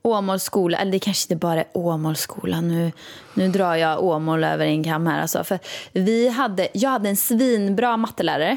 [0.02, 2.60] Åmåls skola, eller det kanske inte bara är Åmåls skola.
[2.60, 2.92] Nu,
[3.34, 5.22] nu drar jag Åmål över en kam här.
[5.22, 5.44] Alltså.
[5.44, 5.58] För
[5.92, 8.56] vi hade, jag hade en svinbra mattelärare.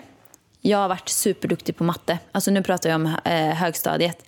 [0.61, 2.17] Jag har varit superduktig på matte.
[2.31, 4.25] Alltså nu pratar jag om eh, högstadiet.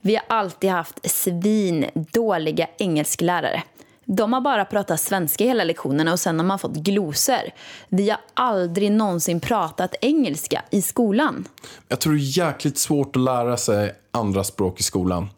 [0.00, 3.62] Vi har alltid haft svindåliga engelsklärare.
[4.04, 7.50] De har bara pratat svenska hela lektionerna och sen har man fått glosor.
[7.88, 11.48] Vi har aldrig någonsin pratat engelska i skolan.
[11.88, 15.28] Jag tror det är jäkligt svårt att lära sig andra språk i skolan.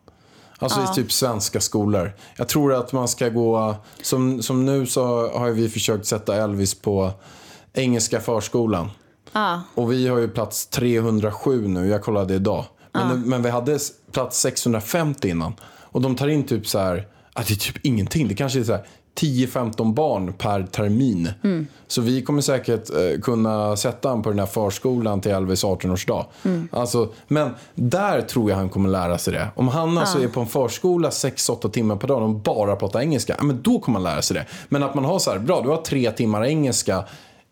[0.58, 2.12] Alltså i typ svenska skolor.
[2.36, 6.74] Jag tror att man ska gå, som, som nu så har vi försökt sätta Elvis
[6.74, 7.10] på
[7.72, 8.90] engelska förskolan.
[9.32, 9.62] Ja.
[9.74, 12.64] Och vi har ju plats 307 nu, jag kollade idag.
[12.92, 13.78] Men, men vi hade
[14.12, 15.54] plats 650 innan.
[15.64, 18.28] Och de tar in typ så här, att det är typ ingenting.
[18.28, 18.86] Det kanske är så här
[19.20, 21.30] 10-15 barn per termin.
[21.86, 26.24] Så vi kommer säkert eh, kunna sätta honom på den här förskolan till Elvis 18-årsdag.
[26.70, 29.48] Alltså, men där tror jag han kommer lära sig det.
[29.54, 33.34] Om han alltså är på en förskola 6-8 timmar per dag och bara pratar engelska,
[33.38, 34.46] ja, men då kommer han lära sig det.
[34.68, 37.04] Men att man har så här, bra du har tre timmar engelska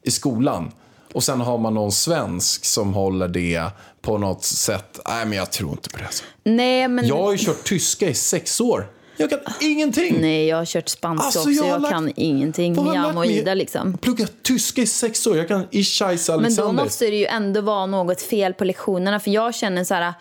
[0.02, 0.72] i skolan.
[1.12, 3.62] Och sen har man någon svensk som håller det
[4.02, 5.00] på något sätt.
[5.08, 6.04] Nej, men jag tror inte på det.
[6.04, 6.24] Alltså.
[6.44, 7.06] Nej, men...
[7.06, 8.86] Jag har ju kört tyska i sex år.
[9.30, 10.20] Jag kan ingenting.
[10.20, 11.50] Nej, jag har kört spanska Alltså, också.
[11.52, 12.74] jag Jag, lagt- kan ingenting.
[12.94, 13.26] Jam och?
[13.26, 13.98] Ida liksom.
[13.98, 15.36] Pluggat tyska i sex år.
[15.36, 16.72] Jag kan Ishais Men Alexander.
[16.78, 19.20] då måste det ju ändå vara något fel på lektionerna.
[19.20, 20.12] För jag känner så här,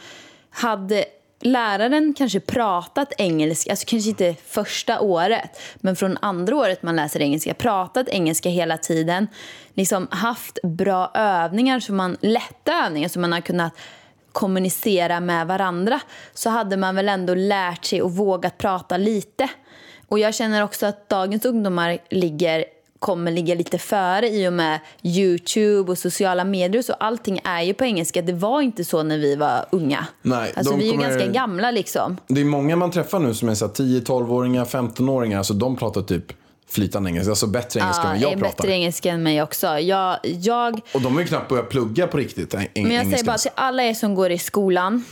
[0.50, 1.06] hade
[1.44, 7.20] läraren kanske pratat engelska, alltså kanske inte första året, men från andra året man läser
[7.22, 9.28] engelska, pratat engelska hela tiden,
[9.74, 13.74] liksom haft bra övningar, så man, lätta övningar som man har kunnat
[14.32, 16.00] kommunicera med varandra,
[16.34, 19.50] så hade man väl ändå lärt sig och vågat prata lite.
[20.08, 22.66] Och jag känner också att dagens ungdomar ligger
[23.00, 26.82] kommer ligga lite före i och med Youtube och sociala medier.
[26.82, 28.22] Så allting är ju på engelska.
[28.22, 30.06] Det var inte så när vi var unga.
[30.22, 32.18] Nej, alltså, vi är ju kommer- ganska gamla liksom.
[32.28, 35.38] Det är många man träffar nu som är så här 10-12-åringar, 15-åringar.
[35.38, 36.34] Alltså de pratar typ
[36.72, 37.30] flytande engelska.
[37.32, 38.58] Alltså bättre engelska än Ja, är jag pratar.
[38.58, 39.68] bättre engelska än mig också.
[39.80, 43.10] Jag, jag, Och de har ju knappt börjat plugga på riktigt eng- men jag engelska.
[43.18, 45.04] säger bara till alla er som går i skolan.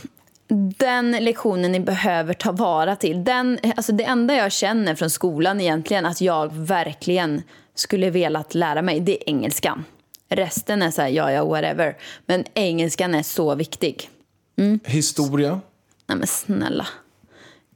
[0.76, 3.24] Den lektionen ni behöver ta vara till.
[3.24, 7.42] Den, alltså det enda jag känner från skolan egentligen att jag verkligen
[7.74, 9.84] skulle velat lära mig, det är engelskan.
[10.28, 11.96] Resten är så här, ja, ja, whatever.
[12.26, 14.08] Men engelskan är så viktig.
[14.84, 15.60] Historia.
[16.06, 16.86] Nej men snälla.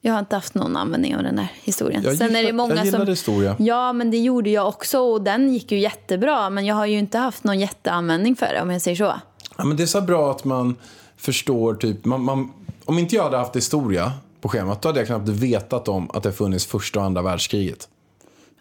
[0.06, 2.02] Jag har inte haft någon användning av den här historien.
[2.02, 3.10] Jag Sen är det gillar- många jag gillade som...
[3.10, 3.56] historia.
[3.58, 6.50] Ja, men det gjorde jag också och den gick ju jättebra.
[6.50, 9.14] Men jag har ju inte haft någon jätteanvändning för det om jag säger så.
[9.56, 10.76] Ja, men det är så bra att man
[11.16, 12.52] förstår typ, man, man,
[12.84, 16.22] om inte jag hade haft historia på schemat då hade jag knappt vetat om att
[16.22, 17.88] det funnits första och andra världskriget.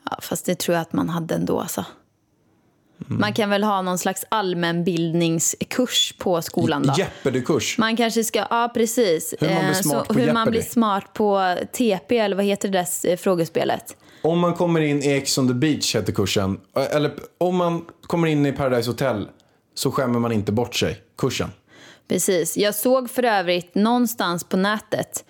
[0.10, 1.86] Ja, fast det tror jag att man hade ändå alltså.
[3.08, 3.21] Mm.
[3.21, 6.93] Man kan väl ha någon slags allmänbildningskurs på skolan då?
[6.97, 7.77] Jeopardy-kurs.
[7.77, 9.34] Man kanske ska, ja precis.
[9.39, 12.45] Hur man blir Eh, smart så, på hur man blir smart på TP eller vad
[12.45, 13.97] heter det där eh, frågespelet?
[14.21, 16.60] Om man kommer in i Ex on the beach heter kursen.
[16.91, 19.27] Eller om man kommer in i Paradise Hotel
[19.75, 21.01] så skämmer man inte bort sig.
[21.17, 21.49] Kursen.
[22.08, 22.58] Precis.
[22.58, 25.25] Jag såg för övrigt någonstans på nätet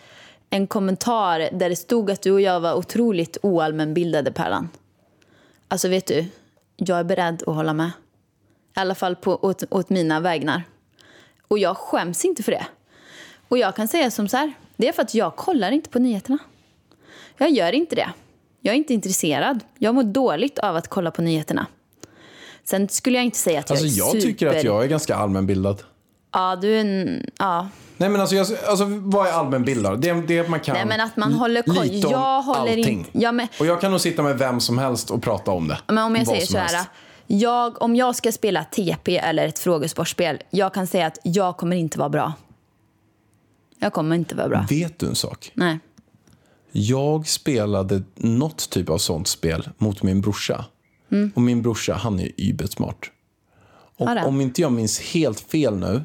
[0.49, 4.69] en kommentar där det stod att du och jag var otroligt oallmänbildade, Pärlan.
[5.67, 6.26] Alltså, vet du,
[6.76, 7.92] jag är beredd att hålla med.
[8.76, 10.64] I alla fall på, åt, åt mina vägnar.
[11.48, 12.66] Och jag skäms inte för det.
[13.48, 16.00] Och jag kan säga som så här, det är för att jag kollar inte på
[16.00, 16.38] nyheterna.
[17.38, 18.10] Jag gör inte det.
[18.62, 19.60] Jag är inte intresserad.
[19.78, 21.66] Jag mår dåligt av att kolla på nyheterna.
[22.64, 24.88] Sen skulle jag inte säga att Alltså jag är jag tycker att super- jag är
[24.88, 25.84] ganska allmänbildad.
[26.32, 27.26] Ja, du är en...
[27.40, 27.70] Ja.
[28.04, 30.02] Nej men alltså, jag, alltså vad är allmänbildad?
[30.02, 31.84] Det, det är att man kan Nej, men att man håller koll.
[31.86, 33.00] lite om Jag håller allting.
[33.00, 35.68] inte- Ja, men- Och jag kan nog sitta med vem som helst och prata om
[35.68, 35.80] det.
[35.88, 36.86] Men om jag Vad säger så här.
[37.28, 41.76] Jag, om jag ska spela TP eller ett frågesportspel, jag kan säga att jag kommer
[41.76, 42.34] inte vara bra.
[43.80, 44.66] Jag kommer inte vara bra.
[44.70, 45.52] Vet du en sak?
[45.54, 45.80] Nej.
[46.72, 50.66] Jag spelade något typ av sånt spel mot min brorsa.
[51.12, 51.32] Mm.
[51.36, 53.12] Och min brorsa, han är übersmart.
[53.98, 54.24] Och Ja, det.
[54.26, 56.02] om inte jag minns helt fel nu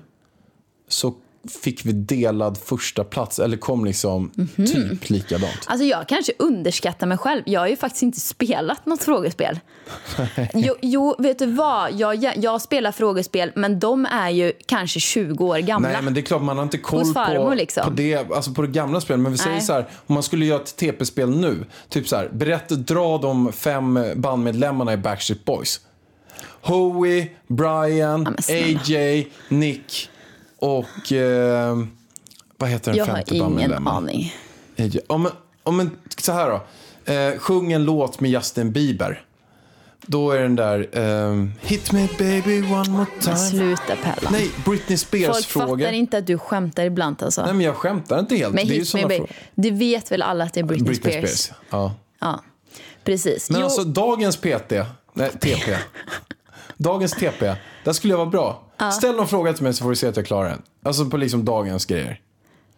[0.89, 1.15] så
[1.49, 4.67] fick vi delad första plats eller kom liksom Mhm.
[4.67, 5.59] typ likadant.
[5.67, 7.43] Alltså jag kanske underskattar mig själv.
[7.47, 9.61] Jag har ju faktiskt inte spelat något frågespel.
[10.55, 11.93] Jo, jo vet du vad?
[11.93, 15.89] Jag, jag spelar frågespel, men de är ju kanske 20 år gamla.
[15.89, 17.85] Nej, men det är klart man har inte koll farmor, på, liksom.
[17.85, 19.21] på, det, alltså på det gamla spelet.
[19.21, 19.65] Men vi säger Nej.
[19.65, 21.65] så här, om man skulle göra ett TP-spel nu.
[21.89, 25.81] Typ så här, berätta, dra de fem bandmedlemmarna i Backstreet Boys.
[26.61, 28.81] Howie, Brian, snälla.
[28.85, 30.11] AJ, Nick
[30.59, 31.13] och...
[31.13, 31.77] Eh,
[32.57, 33.93] vad heter den jag har femte ingen bandmedlemmen?
[33.95, 34.35] aning.
[35.09, 35.33] Ja, men,
[35.65, 37.13] ja, men så här då.
[37.13, 39.25] Eh, sjung en låt med Justin Bieber.
[40.07, 40.89] Då är den där...
[40.93, 43.37] ehm, Hit me baby one more time.
[43.37, 44.31] Sluta Pella.
[44.31, 45.85] Nej, Britney Spears Folk fråga.
[45.85, 47.43] fattar inte att du skämtar ibland alltså.
[47.45, 48.55] Nej, men jag skämtar inte helt.
[48.55, 49.31] men det Hit Me Baby, frågor.
[49.55, 51.51] du vet väl alla att det är Britney, Spears?
[51.71, 51.95] Ja.
[52.19, 52.43] Ja,
[53.05, 53.51] precis.
[53.51, 54.73] Men Jo, alltså dagens PT,
[55.13, 55.77] nej TP,
[56.77, 58.63] dagens TP, där skulle jag vara bra.
[58.93, 60.63] Ställ någon fråga till mig så får du se att jag klarar den.
[60.83, 62.21] Alltså på liksom dagens grejer.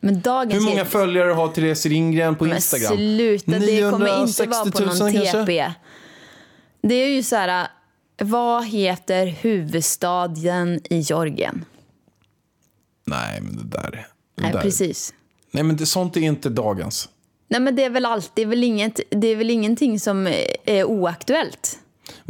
[0.01, 2.97] men dagens Hur många följare har Therese Ringren på Men Instagram?
[2.97, 5.45] sluta, det kommer inte vara på 960 någon 000 kanske?
[5.45, 5.73] TP.
[6.83, 7.69] Det är ju så här,
[8.23, 11.65] vad heter huvudstaden i Georgien?
[13.07, 13.91] Nej, men det där.
[13.91, 14.61] Det Nej, där.
[14.61, 15.15] precis.
[15.51, 17.09] Nej, men det, sånt är inte dagens.
[17.49, 20.27] Nej, men det är väl alltid, väl inget, det är väl ingenting som
[20.65, 21.79] är oaktuellt.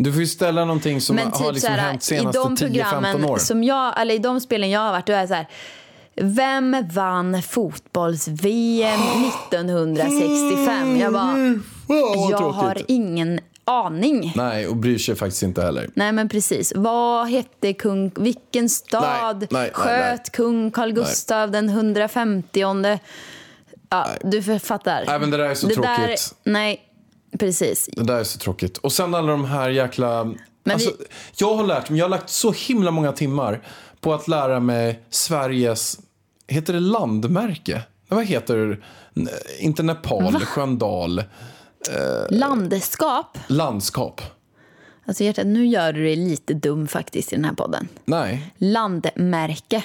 [0.03, 2.39] Du får ju ställa någonting som Men har typ liksom så här, hänt i senaste
[2.39, 3.41] de 10-15 programmen åren.
[3.41, 5.47] som jag, eller i de spelen jag har varit, då är det så här.
[6.15, 9.01] Vem vann fotbolls-VM
[9.47, 11.01] 1965?
[11.01, 11.59] Jag bara,
[12.31, 14.33] jag har ingen aning.
[14.37, 15.91] Nej, och bryr sig faktiskt inte heller.
[15.95, 16.73] Nej men precis.
[16.77, 20.25] Vad hette kung, vilken stad Nej, nej, sköt nej.
[20.33, 22.61] kung Carl Gustav den 150
[23.91, 25.05] Ja, du fattar.
[25.07, 26.35] Nej, men det där är så Där, tråkigt.
[26.45, 26.90] nej,
[27.39, 27.89] precis.
[27.93, 28.79] Det där är så tråkigt.
[28.79, 30.25] Och sen alla de här jäkla...
[30.65, 31.05] Men alltså, vi-
[31.37, 33.63] Jag har lärt mig, jag har lagt så himla många timmar
[34.01, 35.99] på att lära mig Sveriges,
[36.49, 37.83] heter det landmärke?
[38.09, 38.81] Vad heter
[39.59, 41.23] Inte Nepal, Sköndal,
[42.31, 43.39] Landskap.
[43.47, 44.21] landskap.
[45.07, 47.89] Alltså hjärtat, nu gör du dig lite dum faktiskt i den här podden.
[48.05, 49.83] Nej, Landmärke.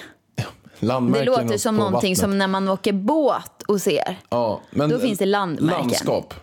[0.80, 2.18] Det låter som någonting vattnet.
[2.18, 4.20] som när man åker båt och ser.
[4.30, 5.80] Ja, men Då finns det landmärken.
[5.88, 6.34] Landskap.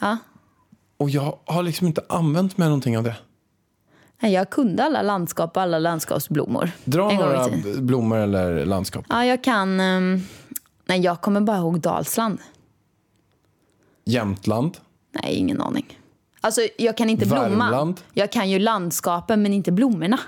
[0.00, 0.16] Ja.
[0.96, 3.16] Och jag har liksom inte använt mig någonting av det.
[4.20, 6.70] Nej, jag kunde alla landskap och alla landskapsblommor.
[6.84, 7.48] Dra en några
[7.80, 9.04] blommor eller landskap.
[9.08, 9.80] Ja, jag kan...
[9.80, 10.20] ehm,
[10.86, 12.38] nej, jag kommer bara ihåg Dalsland.
[14.04, 14.76] Jämtland.
[15.12, 15.98] Nej, ingen aning.
[16.40, 17.24] Alltså, jag kan inte.
[17.24, 18.00] Värmland.
[18.12, 20.18] Jag kan ju landskapen, men inte blommorna.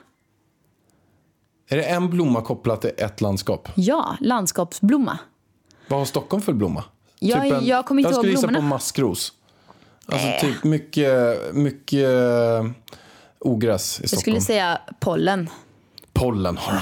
[1.70, 3.68] Är det en blomma kopplat till ett landskap?
[3.74, 5.18] Ja, landskapsblomma.
[5.88, 6.84] Vad har Stockholm för blomma?
[7.18, 8.68] Jag- jag kommer inte jag ihåg skulle gissa på blommorna.
[8.74, 9.32] maskros.
[10.12, 12.70] Alltså typ mycket, mycket eh,
[13.38, 14.20] ogräs i Jag Stockholm.
[14.20, 15.50] skulle säga pollen.
[16.12, 16.80] Pollen har de.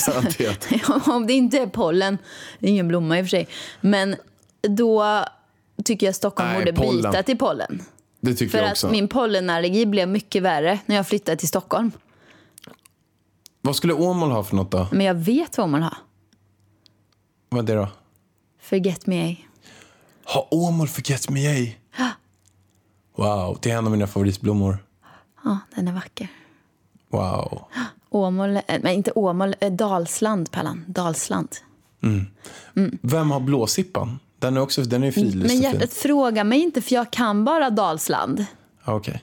[0.12, 0.68] Garanterat.
[1.08, 2.18] Om det inte är pollen,
[2.58, 3.48] det är ingen blomma i och för sig,
[3.80, 4.16] men
[4.68, 5.24] då
[5.84, 7.10] tycker jag Stockholm Nej, borde pollen.
[7.12, 7.82] byta till pollen.
[8.20, 8.90] Det tycker För jag att också.
[8.90, 11.92] min pollenallergi blev mycket värre när jag flyttade till Stockholm.
[13.60, 14.86] Vad skulle Åmål ha för något då?
[14.92, 15.96] Men jag vet vad man har.
[17.48, 17.88] Vad är det då?
[18.62, 19.48] Forget me ej.
[20.24, 21.78] Ha Åmål Forget Me Ej.
[23.16, 24.78] Wow, det är en av mina favoritblommor.
[25.44, 26.28] Ja, den är vacker.
[27.10, 27.64] Wow.
[28.10, 30.84] Åmål, eh, men inte Åmål, eh, Dalsland, Pallan.
[30.86, 31.48] Dalsland.
[33.00, 34.18] Vem har blåsippan?
[34.38, 35.12] Den är också den är
[35.46, 38.44] Men hjärtat, fråga mig inte för jag kan bara Dalsland.
[38.84, 39.22] Ja, Okej.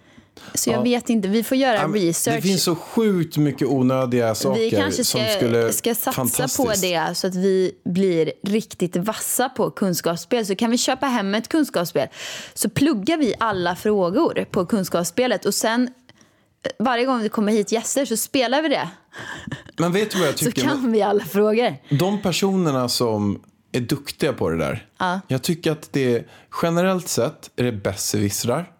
[0.53, 0.83] Så jag Ja.
[0.83, 2.35] vet inte, vi får göra men research.
[2.35, 5.73] Det finns så sjukt mycket onödiga saker vi kanske som ska, skulle...
[5.73, 10.45] ska satsa på det så att vi blir riktigt vassa på kunskapsspel.
[10.45, 12.07] Så kan vi köpa hem ett kunskapsspel.
[12.53, 15.81] Så pluggar vi alla frågor på kunskapsspelet och sen
[16.63, 18.89] eh, varje gång det kommer hit gäster så spelar vi det.
[19.77, 20.61] Men vet du vad jag Så tycker?
[20.61, 21.75] kan vi alla frågor.
[21.89, 24.87] De personerna som är duktiga på det där.
[24.97, 25.19] Ja.
[25.27, 26.25] Jag tycker att det
[26.61, 28.71] generellt sett är det besserwissrar.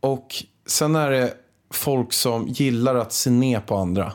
[0.00, 1.34] Och sen är det
[1.70, 4.12] folk som gillar att se ner på andra.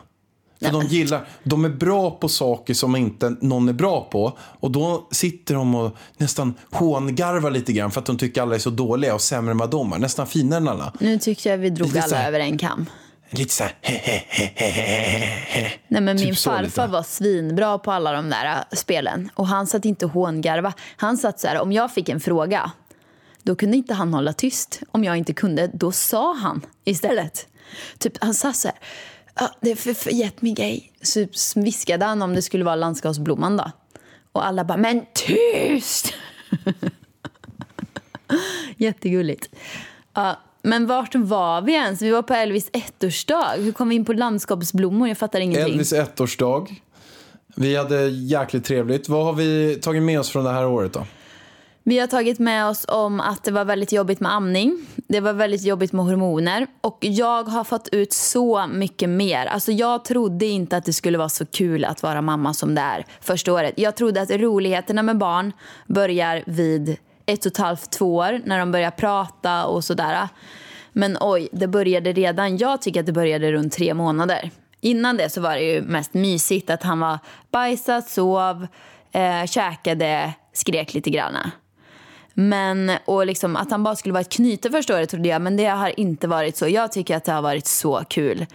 [0.60, 4.38] För de gillar, de är bra på saker som inte någon är bra på.
[4.60, 8.58] Och då sitter de och nästan hångarvar lite grann för att de tycker alla är
[8.58, 9.98] så dåliga och sämre än vad de är.
[9.98, 10.92] Nästan finare än alla.
[11.00, 12.86] Nu tyckte jag vi drog Lite alla här- över en kam.
[13.30, 13.72] Lite så här,
[15.88, 19.30] Nej, men Typ min farfar var svinbra på alla de där äh, spelen.
[19.34, 20.72] Och han satt inte och hångarva.
[20.96, 22.70] Han satt så här, om jag fick en fråga,
[23.44, 24.80] då kunde inte han hålla tyst.
[24.90, 27.46] Om jag inte kunde, då sa han istället.
[27.98, 28.76] Typ, han sa så här,
[29.34, 30.82] ah, det är för, för jättemycket.
[31.02, 33.70] Så viskade han om det skulle vara landskapsblomman då.
[34.32, 36.14] Och alla bara, men tyst!
[38.76, 39.48] Jättegulligt.
[40.14, 42.02] Ja, men vart var vi ens?
[42.02, 43.54] Vi var på Elvis ettårsdag.
[43.56, 45.08] Hur kom vi in på landskapsblommor?
[45.08, 45.72] Jag fattar ingenting.
[45.72, 46.66] Elvis ettårsdag.
[47.56, 49.08] Vi hade jäkligt trevligt.
[49.08, 51.06] Vad har vi tagit med oss från det här året då?
[51.86, 54.86] Vi har tagit med oss om att det var väldigt jobbigt med amning.
[54.96, 56.66] Det var väldigt jobbigt med hormoner.
[56.80, 59.46] Och jag har fått ut så mycket mer.
[59.46, 62.80] Alltså jag trodde inte att det skulle vara så kul att vara mamma som det
[62.80, 63.74] är första året.
[63.76, 65.52] Jag trodde att roligheterna med barn
[65.86, 68.40] börjar vid ett och ett halvt, två år.
[68.44, 70.28] När de börjar prata och sådär.
[70.92, 72.56] Men oj, det började redan.
[72.56, 74.50] Jag tycker att det började runt tre månader.
[74.80, 77.18] Innan det så var det ju mest mysigt att han var
[77.50, 78.66] bajsat, sov,
[79.12, 81.36] eh, käkade, skrek lite grann.
[82.34, 85.56] Men, och liksom, att han bara skulle vara ett knyte första året trodde jag, men
[85.56, 86.68] det har inte varit så.
[86.68, 88.46] Jag tycker att det har varit så kul.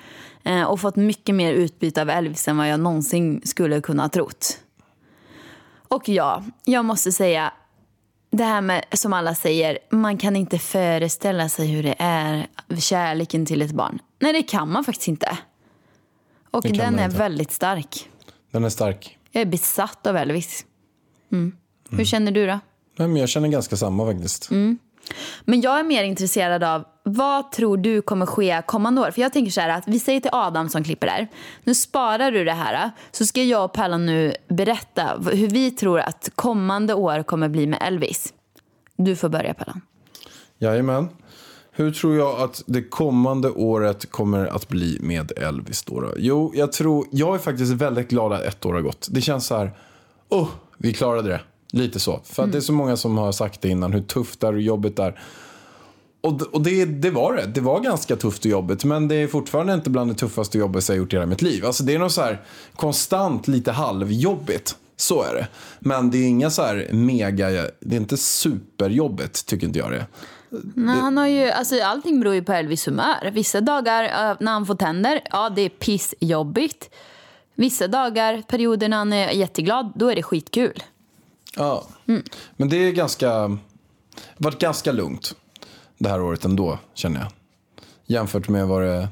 [0.43, 4.09] Eh, och fått mycket mer utbyte av Elvis än vad jag någonsin skulle kunna ha
[4.09, 4.59] trott.
[5.87, 7.53] Och ja, jag måste säga,
[8.31, 13.45] det här med, som alla säger, man kan inte föreställa sig hur det är, kärleken
[13.45, 13.99] till ett barn.
[14.19, 15.37] Nej, det kan man faktiskt inte.
[16.51, 17.17] Och den är inte.
[17.17, 18.09] väldigt stark.
[18.51, 19.17] Den är stark.
[19.31, 20.65] Jag är besatt av Elvis.
[21.31, 21.55] Mm.
[21.89, 22.59] Hur känner du då?
[22.99, 24.51] Nej, men jag känner ganska samma faktiskt.
[25.45, 29.11] Men jag är mer intresserad av vad tror du kommer ske kommande år?
[29.11, 31.27] För jag tänker så här att vi säger till Adam som klipper där.
[31.63, 35.99] Nu sparar du det här så ska jag och Pallan nu berätta hur vi tror
[35.99, 38.33] att kommande år kommer bli med Elvis.
[38.95, 39.81] Du får börja Pallan.
[40.57, 41.09] Jajamän.
[41.71, 46.01] Hur tror jag att det kommande året kommer att bli med Elvis då?
[46.01, 46.13] då?
[46.17, 49.07] Jo, jag tror, jag är faktiskt väldigt glad att ett år har gått.
[49.11, 49.71] Det känns så här,
[50.29, 51.41] oh, vi klarade det.
[51.71, 52.21] Lite så.
[52.23, 54.53] För att det är så många som har sagt det innan, hur tufft det är
[54.53, 55.19] och jobbigt det är.
[56.21, 57.45] Och, och det, det var det.
[57.45, 58.83] Det var ganska tufft och jobbigt.
[58.83, 61.65] Men det är fortfarande inte bland det tuffaste jobbigaste jag gjort i hela mitt liv.
[61.65, 62.41] Alltså det är något så här
[62.75, 64.75] konstant lite halvjobbigt.
[64.97, 65.47] Så är det.
[65.79, 70.05] Men det är inga så här mega, det är inte superjobbigt tycker inte jag det.
[70.75, 73.31] Nej, han har ju, alltså, allting beror ju på Elvis humör.
[73.33, 76.89] Vissa dagar eh, när han får tänder, ja det är pissjobbigt.
[77.55, 80.83] Vissa dagar, perioder när han är jätteglad, då är det skitkul.
[81.55, 81.83] Ja,
[82.57, 83.57] men det är ganska,
[84.37, 85.35] varit ganska lugnt
[85.97, 87.27] det här året ändå känner jag.
[88.05, 89.07] Jämfört med vad det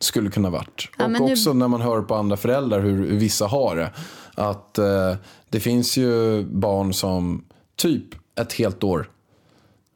[0.00, 0.88] skulle kunna varit.
[0.98, 3.76] Ja, och men nu- också när man hör på andra föräldrar hur, hur vissa har
[3.76, 3.90] det.
[4.34, 5.14] Att eh,
[5.48, 7.44] det finns ju barn som
[7.76, 8.04] typ
[8.40, 9.10] ett helt år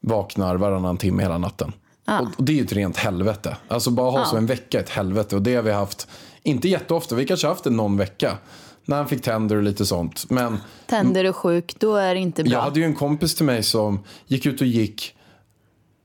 [0.01, 1.73] vaknar varannan timme hela natten.
[2.21, 3.57] Och, och det är ju ett rent helvete.
[3.69, 5.37] Alltså bara ha så en vecka ett helvete.
[5.37, 6.09] Och det har vi haft,
[6.43, 8.39] inte jätteofta, vi kanske haft det någon vecka.
[8.85, 10.31] När han fick tänder och lite sånt.
[10.31, 12.53] Men Tänder och sjuk, då är det inte bra.
[12.53, 15.15] jag hade ju en kompis till mig som gick ut och gick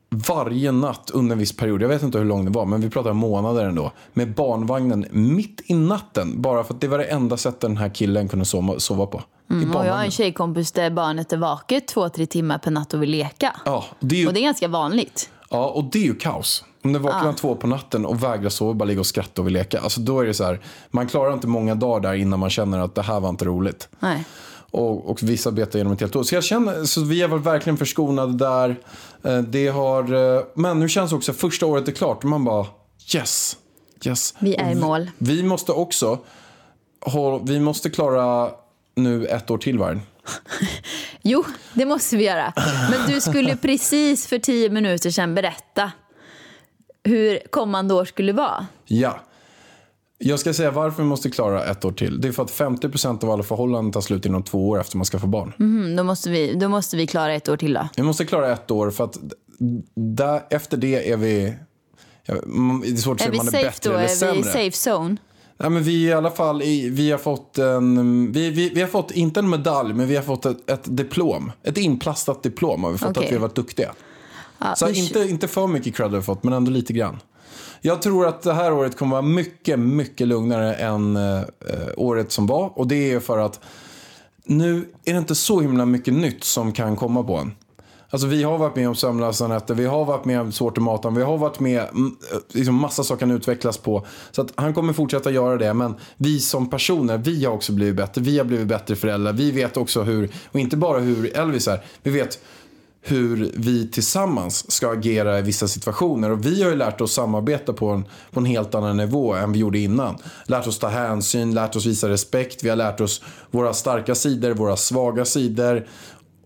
[0.10, 1.82] varje natt under en viss period.
[1.82, 3.92] Jag vet inte hur lång det var, men vi pratar månader ändå.
[4.14, 6.42] Med barnvagnen mitt i natten.
[6.42, 9.24] Bara för att det var det enda sättet den här killen kunde sova, sova på.
[9.52, 12.94] Mm, och jag har en tjejkompis där barnet är vaket två, tre timmar per natt
[12.94, 13.56] och vill leka.
[13.66, 15.30] Ja, det är ju, Och det är ganska vanligt.
[15.50, 16.64] ja, och det är ju kaos.
[16.86, 19.54] Om det vaknar två på natten och vägrar sova, bara ligga och skratta och vill
[19.54, 19.80] leka.
[19.80, 20.60] Alltså då är det så här,
[20.92, 23.90] man klarar inte många dagar där innan man känner att det här var inte roligt.
[24.00, 24.26] Nej.
[24.72, 26.24] Och, och vissa betar genom ett helt år.
[26.24, 28.76] Så jag känner, så vi har varit verkligen förskonade där.
[29.24, 32.66] Eh, Det har, eh, men nu känns också första året är klart och man bara
[33.16, 33.58] yes,
[34.06, 34.34] yes.
[34.40, 35.12] Vi är i Och mål.
[35.18, 36.20] Vi måste också,
[37.44, 38.50] vi måste klara
[38.96, 40.02] nu ett år till vargen.
[41.28, 41.44] Jo,
[41.74, 42.54] det måste vi göra.
[42.92, 45.92] Men du skulle precis för tio minuter sedan berätta
[47.06, 48.68] hur kommande år skulle vara.
[48.86, 49.20] Ja.
[50.18, 52.22] Jag ska säga varför vi måste klara ett år till.
[52.22, 55.06] Det är för att 50% av alla förhållanden tar slut inom två år efter man
[55.06, 55.54] ska få barn.
[55.60, 57.88] Mm, då, måste vi, då måste vi klara ett år till då.
[57.96, 59.18] Vi måste klara ett år för att
[59.96, 61.54] där, efter det är vi...
[62.26, 63.98] Det är svårt att säga om man är bättre då?
[63.98, 64.44] eller Är vi sämre.
[64.44, 65.18] safe zone?
[65.58, 69.12] Ja, men vi i alla fall, vi har fått en, vi, vi, vi har fått,
[69.12, 71.52] inte en medalj, men vi har fått ett, ett diplom.
[71.64, 73.26] Ett inplastat diplom har vi fått Okej.
[73.26, 73.94] att vi har varit duktiga.
[74.60, 77.20] Ja, Så inte, inte för mycket cred har vi fått, men ändå lite grann.
[77.82, 81.42] Jag tror att det här året kommer vara mycket, mycket lugnare än eh,
[81.98, 82.80] året som var.
[82.80, 83.60] Och det är för att
[84.44, 87.52] nu är det inte så himla mycket nytt som kan komma på en.
[88.10, 90.82] Alltså vi har varit med om sömnlösa nätter, vi har varit med om svårt i
[90.82, 94.06] maten, vi har varit med mm, eh, liksom massa saker kan utvecklas på.
[94.32, 97.96] Så att han kommer fortsätta göra det, men vi som personer, vi har också blivit
[97.96, 101.68] bättre, vi har blivit bättre föräldrar, vi vet också hur, och inte bara hur Elvis
[101.68, 102.40] är, vi vet
[103.08, 106.32] hur vi tillsammans ska agera i vissa situationer.
[106.32, 109.52] Och vi har ju lärt oss samarbeta på en, på en helt annan nivå än
[109.52, 110.18] vi gjorde innan.
[110.46, 112.64] Lärt oss ta hänsyn, lärt oss visa respekt.
[112.64, 115.88] Vi har lärt oss våra starka sidor, våra svaga sidor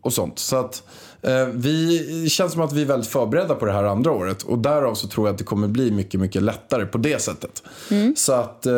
[0.02, 0.40] och sånt.
[0.40, 0.84] Så att
[1.22, 4.44] eh, vi det känns som att vi är väldigt förberedda på det här andra året.
[4.44, 7.64] Och därav så tror jag att det kommer bli mycket, mycket lättare på det sättet.
[8.16, 8.74] Så att eh,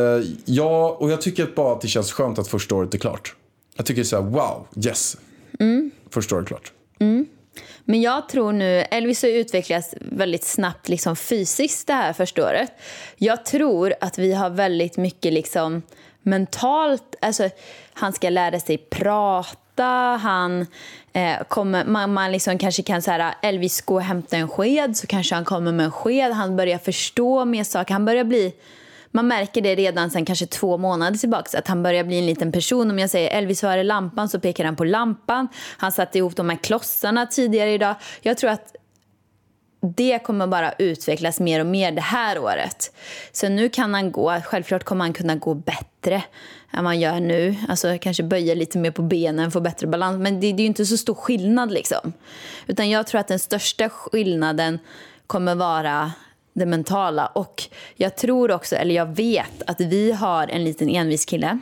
[0.46, 3.36] ja, och jag tycker bara att det känns skönt att första året är klart.
[3.78, 5.18] Jag tycker så här, wow, yes.
[6.10, 6.72] Första året är klart.
[7.86, 12.72] Men jag tror nu, Elvis har utvecklats väldigt snabbt liksom fysiskt det här första året.
[13.18, 15.82] Jag tror att vi har väldigt mycket liksom
[16.24, 17.50] mentalt, alltså
[17.94, 20.66] han ska lära sig prata, han
[21.14, 25.08] eh, kommer, man, man liksom kanske kan säga Elvis gå och hämta en sked så
[25.08, 28.54] kanske han kommer med en sked, han börjar förstå mer saker, han börjar bli
[29.12, 32.52] man märker det redan sen kanske två månader tillbaka att han börjar bli en liten
[32.52, 32.92] person.
[32.92, 34.30] Om jag säger Elvis, var är lampan?
[34.30, 35.48] Så pekar han på lampan.
[35.78, 37.96] Han satte ihop de här klossarna tidigare idag.
[38.22, 38.76] Jag tror att
[39.82, 42.96] det kommer bara utvecklas mer och mer det här året.
[43.32, 46.24] Så nu kan han gå, självklart kommer han kunna gå bättre
[46.74, 47.56] än man gör nu.
[47.70, 50.18] Alltså kanske böja lite mer på benen, få bättre balans.
[50.20, 52.14] Men det, det är ju inte så stor skillnad liksom.
[52.68, 54.80] Utan jag tror att den största skillnaden
[55.28, 56.12] kommer vara
[56.54, 57.26] det mentala.
[57.26, 57.64] Och
[57.96, 61.60] jag tror också, eller jag vet, att vi har en liten envis kille.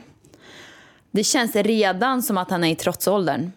[1.11, 3.51] Det känns redan som att han är i trotsåldern.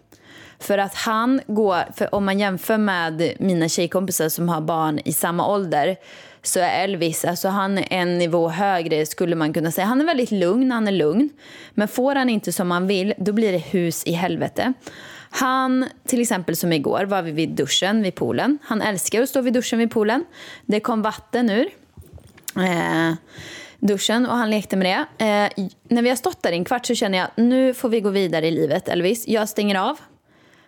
[0.59, 5.13] För att han går, för om man jämför med mina tjejkompisar som har barn i
[5.13, 5.97] samma ålder
[6.43, 9.87] så är Elvis, alltså han är en nivå högre skulle man kunna säga.
[9.87, 11.31] Han är väldigt lugn, han är lugn.
[11.75, 14.73] Men får han inte som han vill, då blir det hus i helvete.
[15.31, 18.59] Han, till exempel som igår, var vi vid duschen vid poolen.
[18.63, 20.25] Han älskar att stå vid duschen vid poolen.
[20.67, 21.69] Det kom vatten ur
[22.57, 23.15] eh,
[23.79, 25.25] duschen och han lekte med det.
[25.25, 28.01] Eh, när vi har stått där i en kvart så känner jag nu får vi
[28.01, 29.29] gå vidare i livet Elvis.
[29.29, 29.99] Jag stänger av.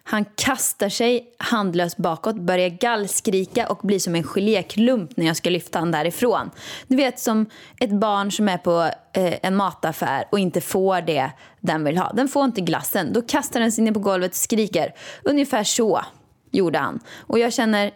[0.07, 5.51] Han kastar sig handlöst bakåt, börjar gallskrika och blir som en geléklump när jag ska
[5.51, 6.51] lyfta honom därifrån.
[6.87, 7.47] Du vet som
[7.81, 11.31] ett barn som är på eh, en mataffär och inte får det
[11.61, 12.13] den vill ha.
[12.13, 13.13] Den får inte glassen.
[13.13, 14.95] Då kastar den sig ner på golvet och skriker.
[15.23, 16.05] Ungefär så
[16.51, 17.01] gjorde han.
[17.21, 17.91] Och jag känner,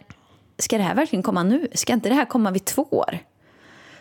[0.57, 1.67] ska det här verkligen komma nu?
[1.73, 3.19] Ska inte det här komma vid två år?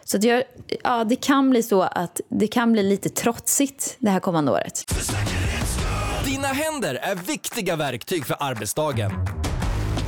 [0.05, 0.43] Så att jag,
[0.85, 4.85] ja, det kan bli så att det kan bli lite trotsigt det här kommande året.
[6.39, 9.13] Dina händer är viktiga verktyg för arbetsdagen.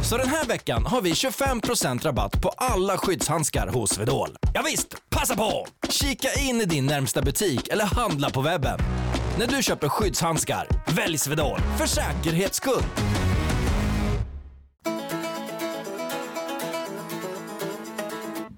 [0.02, 4.28] Så den här veckan har vi 25% rabatt på alla skyddshandskar hos Swedol.
[4.54, 5.66] Ja visst, passa på!
[5.88, 8.78] Kika in i din närmsta butik eller handla på webben.
[9.38, 12.82] När du köper skyddshandskar, välj Swedol för säkerhets skull.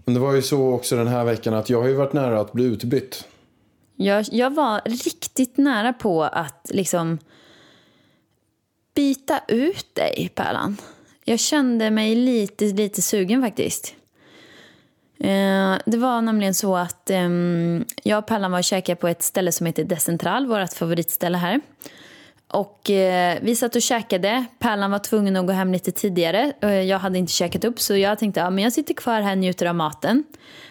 [0.04, 2.40] Men det var ju så också den här veckan att jag har ju varit nära
[2.40, 3.24] att bli utbytt.
[3.96, 7.18] Jag, jag var riktigt nära på att liksom
[8.94, 10.76] byta ut dig, Pärlan.
[11.24, 13.94] Jag kände mig lite, lite sugen faktiskt.
[15.20, 17.28] Eh, det var nämligen så att eh,
[18.02, 21.60] jag och Pärlan var och käkade på ett ställe som heter Decentral, vårt favoritställe här.
[22.52, 24.44] Och eh, vi satt och käkade.
[24.58, 26.52] Pärlan var tvungen att gå hem lite tidigare.
[26.60, 29.32] Eh, jag hade inte käkat upp så jag tänkte att ja, jag sitter kvar här
[29.32, 30.24] och njuter av maten.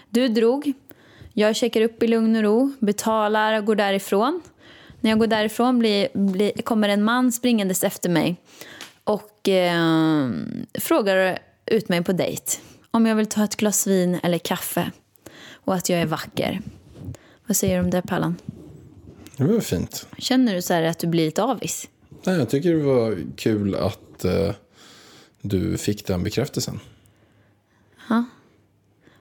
[0.10, 0.74] Du drog.
[1.34, 4.42] Jag checkar upp i lugn och ro, betalar och går därifrån.
[5.02, 8.36] När jag går därifrån blir, blir, kommer en man springandes efter mig
[9.04, 10.30] och eh,
[10.74, 12.58] frågar ut mig på dejt.
[12.92, 14.92] Om jag vill ta ett glas vin eller kaffe.
[15.52, 16.62] Och att jag är vacker.
[17.48, 18.36] Vad säger du om det, Pallan?
[19.38, 20.08] Det var fint.
[20.18, 21.90] Känner du så här att du blir lite avis?
[22.24, 24.52] Nej, jag tycker det var kul att eh,
[25.42, 26.80] du fick den bekräftelsen.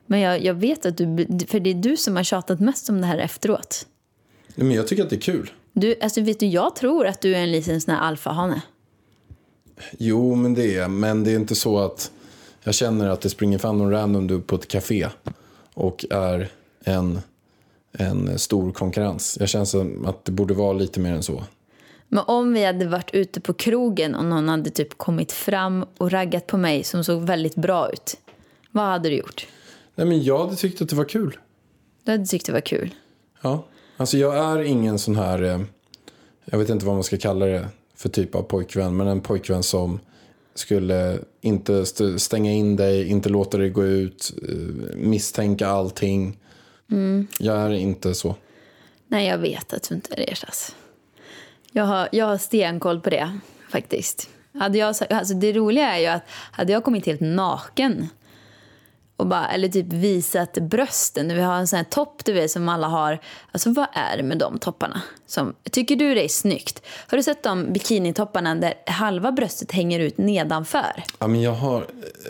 [0.07, 3.01] Men jag, jag vet att du, för det är du som har tjatat mest om
[3.01, 3.87] det här efteråt.
[4.55, 5.51] Nej, Men jag tycker att det är kul.
[5.81, 8.63] Du, alltså vet du, jag tror att du är en liten sån här alfahane.
[9.99, 12.11] Jo, men det är Men det är inte så att
[12.63, 15.09] jag känner att det springer fram någon random du på ett café
[15.75, 16.49] och är
[16.85, 17.21] en,
[17.93, 19.37] en stor konkurrens.
[19.41, 21.45] Jag känner som att det borde vara lite mer än så.
[22.09, 26.11] Men om vi hade varit ute på krogen och någon hade typ kommit fram och
[26.11, 28.17] raggat på mig som såg väldigt bra ut.
[28.71, 29.47] Vad hade du gjort?
[29.95, 31.39] Nej, men jag hade tyckt att det var kul.
[32.05, 32.95] Du hade tyckt det var kul.
[33.41, 33.65] Ja.
[34.01, 35.61] Alltså jag är ingen sån här, eh,
[36.45, 39.63] jag vet inte vad man ska kalla det för typ av pojkvän, men en pojkvän
[39.63, 40.01] som
[40.55, 46.39] skulle inte st- stänga in dig, inte låta dig gå ut, eh, misstänka allting.
[47.39, 48.35] Jag är inte så.
[49.09, 50.77] Nej, jag vet att du inte är det, Ersas.
[51.73, 53.39] Jag har, jag har stenkoll på det,
[53.71, 54.29] faktiskt.
[54.55, 58.09] Hade jag, alltså det roliga är ju att hade jag kommit helt naken
[59.21, 61.29] och bara, eller typ visat brösten.
[61.29, 63.19] Vi har en sån här topp du vet, som alla har.
[63.53, 65.03] Alltså vad är det med de topparna?
[65.27, 66.83] Som, tycker du det är snyggt?
[67.07, 71.05] Har du sett de bikinitopparna där halva bröstet hänger ut nedanför?
[71.19, 71.81] Ja, men jag har,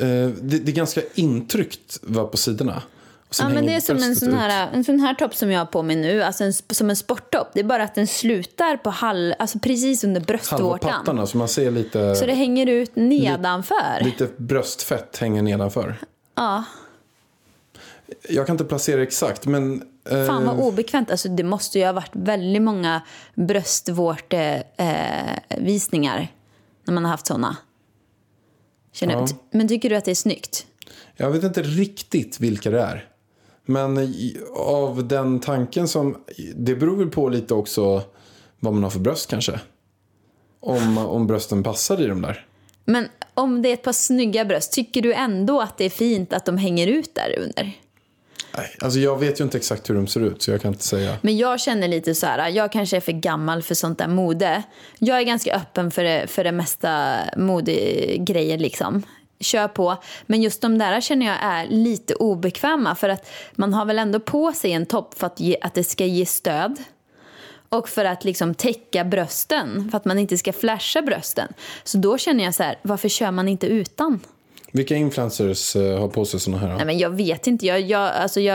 [0.00, 0.06] eh,
[0.40, 2.82] det, det är ganska intryckt va, på sidorna.
[3.38, 4.34] Ja, men det är som en sån, ut.
[4.34, 6.96] här, en sån här topp som jag har på mig nu, alltså en, som en
[6.96, 7.48] sporttopp.
[7.54, 10.90] Det är bara att den slutar på halv, alltså precis under Halva bröstvårtan.
[10.90, 14.04] pattarna, så man ser lite, Så det hänger ut nedanför.
[14.04, 15.96] lite bröstfett hänger nedanför.
[16.34, 16.64] Ja.
[18.28, 19.82] Jag kan inte placera exakt, men...
[20.10, 21.10] Eh, Fan vad obekvämt.
[21.10, 23.02] Alltså, det måste ju ha varit väldigt många
[23.34, 26.28] bröstvårtevisningar eh, visningar
[26.84, 27.56] när man har haft såna.
[28.92, 29.26] Känner, Ja.
[29.50, 30.66] Men tycker du att det är snyggt?
[31.16, 33.08] Jag vet inte riktigt vilka det är.
[33.64, 34.14] Men
[34.56, 36.24] av den tanken som...
[36.56, 38.02] Det beror väl på lite också
[38.60, 39.60] vad man har för bröst kanske.
[40.60, 42.46] Om, om brösten passar i de där.
[42.84, 46.32] Men om det är ett par snygga bröst, tycker du ändå att det är fint
[46.32, 47.72] att de hänger ut där under?
[48.80, 51.16] Alltså jag vet ju inte exakt hur de ser ut så jag kan inte säga.
[51.20, 54.62] Men jag känner lite så här, jag kanske är för gammal för sånt där mode.
[54.98, 59.02] Jag är ganska öppen för det, för det mesta modegrejer liksom.
[59.40, 59.96] Kör på.
[60.26, 64.20] Men just de där känner jag är lite obekväma för att man har väl ändå
[64.20, 66.76] på sig en topp för att, ge, att det ska ge stöd.
[67.68, 71.52] Och för att liksom täcka brösten, för att man inte ska flasha brösten.
[71.84, 74.20] Så då känner jag så här, varför kör man inte utan?
[74.72, 76.76] Vilka influencers eh, har på sig såna här?
[76.76, 77.66] Nej, men jag vet inte.
[77.66, 78.54] Jag, jag, alltså jag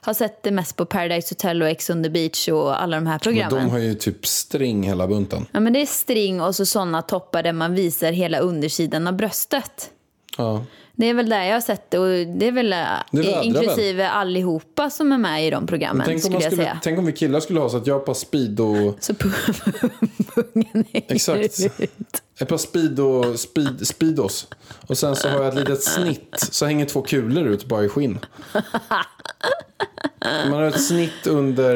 [0.00, 3.06] har sett det mest på Paradise Hotel och Ex on the beach och alla de
[3.06, 3.64] här Men programmen.
[3.64, 5.46] de har ju typ string hela bunten.
[5.52, 9.14] Ja, men det är string och så såna toppar där man visar hela undersidan av
[9.16, 9.90] bröstet.
[10.36, 10.64] Ja.
[10.92, 12.78] Det är väl där jag har sett det och det är väl eh,
[13.10, 17.06] Det inklusive allihopa som är med i de programmen Tänk, om skulle skulle, tänk om
[17.06, 18.94] vi killar skulle ha så att jag har speedo...
[19.00, 19.52] Så pu-
[20.34, 21.60] pungen hänger Exakt.
[21.60, 22.22] ut.
[22.40, 24.46] Ett par speedo, speed, speedos.
[24.86, 26.48] Och sen så har jag ett litet snitt.
[26.50, 28.18] Så hänger två kulor ut bara i skinn.
[30.20, 31.74] Man har ett snitt under,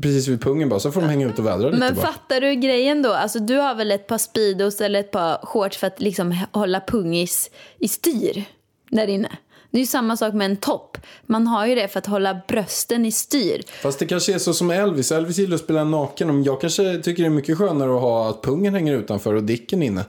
[0.00, 0.80] precis vid pungen bara.
[0.80, 2.06] Så får de hänga ut och vädra lite Men bara.
[2.06, 3.12] fattar du grejen då?
[3.12, 6.80] Alltså, du har väl ett par speedos eller ett par shorts för att liksom hålla
[6.80, 8.44] pungis i styr
[8.90, 9.28] där inne?
[9.76, 10.98] Det är ju samma sak med en topp.
[11.26, 13.62] Man har ju det för att hålla brösten i styr.
[13.82, 15.12] Fast det kanske är så som Elvis.
[15.12, 16.44] Elvis gillar att spela naken.
[16.44, 19.82] Jag kanske tycker det är mycket skönare att ha att pungen hänger utanför och dicken
[19.82, 20.04] inne.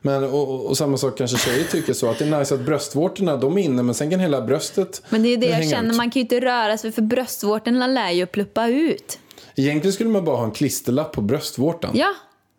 [0.00, 2.10] Men, och, och, samma sak kanske tjejer tycker så.
[2.10, 5.22] Att det är nice att bröstvårtorna de är inne men sen kan hela bröstet Men
[5.22, 5.96] det är det jag känner, ut.
[5.96, 9.18] man kan ju inte röra sig för bröstvårtorna lär ju pluppa ut.
[9.56, 11.90] Egentligen skulle man bara ha en klisterlapp på bröstvårtan.
[11.94, 12.14] Ja,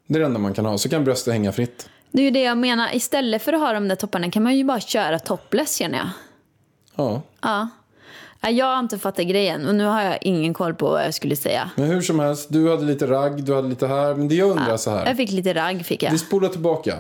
[0.08, 0.78] Det är det enda man kan ha.
[0.78, 1.90] Så kan bröstet hänga fritt.
[2.12, 2.96] det är ju det jag menar.
[2.96, 6.08] Istället för att ha de där topparna kan man ju bara köra topless känner jag.
[7.02, 7.22] Ja.
[8.42, 8.50] Ja.
[8.50, 11.36] Jag har inte fattat grejen och nu har jag ingen koll på vad jag skulle
[11.36, 11.72] säga.
[11.76, 14.16] Men hur som helst, du hade lite ragg, du hade lite här.
[14.16, 15.06] Men det jag undrar så här.
[15.06, 16.12] Jag fick lite ragg fick jag.
[16.12, 16.98] Vi spolar tillbaka.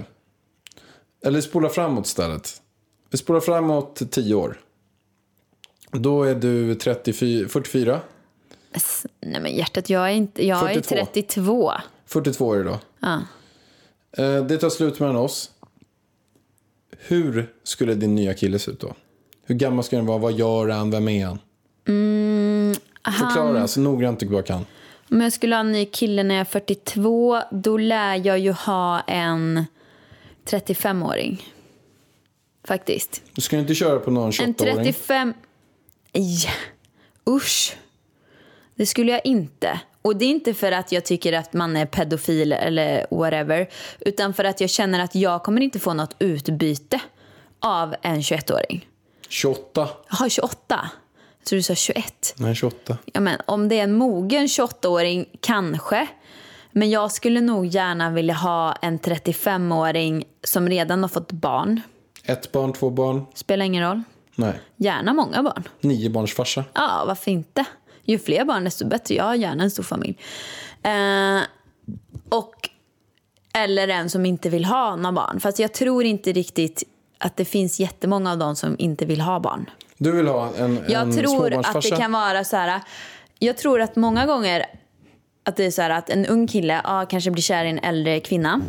[1.25, 2.61] Eller spolar framåt istället.
[3.09, 4.59] Vi spolar framåt 10 år.
[5.91, 7.99] Då är du 34, 44.
[8.73, 10.95] S- Nej men hjärtat, jag är, inte, jag är 42.
[10.95, 11.71] 32.
[12.05, 12.79] 42 är det då.
[12.99, 13.21] Ja.
[14.23, 15.51] Eh, Det tar slut mellan oss.
[16.97, 18.93] Hur skulle din nya kille se ut då?
[19.51, 20.17] Hur gammal ska den vara?
[20.17, 20.91] Vad gör han?
[20.91, 21.39] Vem är han?
[23.19, 24.65] Förklara så noggrant du bara kan.
[25.09, 28.51] Om jag skulle ha en ny kille när jag är 42, då lär jag ju
[28.51, 29.65] ha en
[30.45, 31.43] 35-åring.
[32.63, 33.21] Faktiskt.
[33.33, 34.75] Du ska inte köra på någon En 28-åring.
[34.75, 35.33] 35...
[36.13, 36.49] Nej,
[37.29, 37.77] usch.
[38.75, 39.79] Det skulle jag inte.
[40.01, 43.69] Och det är inte för att jag tycker att man är pedofil eller whatever.
[43.99, 47.01] Utan för att jag känner att jag kommer inte få något utbyte
[47.59, 48.87] av en 21-åring.
[49.31, 49.89] 28.
[50.09, 50.89] Jaha, 28?
[51.39, 52.33] Jag tror du sa 21.
[52.37, 52.97] Nej, 28.
[53.05, 56.07] Ja, men om det är en mogen 28-åring, kanske.
[56.71, 61.81] Men jag skulle nog gärna vilja ha en 35-åring som redan har fått barn.
[62.23, 63.25] Ett barn, två barn.
[63.33, 64.01] Spelar ingen roll.
[64.35, 64.59] Nej.
[64.75, 65.63] Gärna många barn.
[65.79, 66.63] Nio barns farsa.
[66.73, 67.65] Ja, varför inte?
[68.03, 69.15] Ju fler barn desto bättre.
[69.15, 70.17] Jag har gärna en stor familj.
[70.83, 71.41] Eh,
[72.29, 72.69] och,
[73.53, 75.39] eller en som inte vill ha några barn.
[75.39, 76.83] Fast jag tror inte riktigt
[77.21, 79.69] att det finns jättemånga av dem som inte vill ha barn.
[79.97, 82.81] Du vill ha en, Jag en tror att det kan vara så här.
[83.39, 84.65] Jag tror att många gånger
[85.43, 87.79] att det är så här att en ung kille ja, kanske blir kär i en
[87.79, 88.61] äldre kvinna.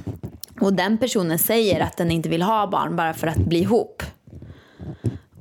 [0.60, 4.02] Och den personen säger att den inte vill ha barn bara för att bli ihop.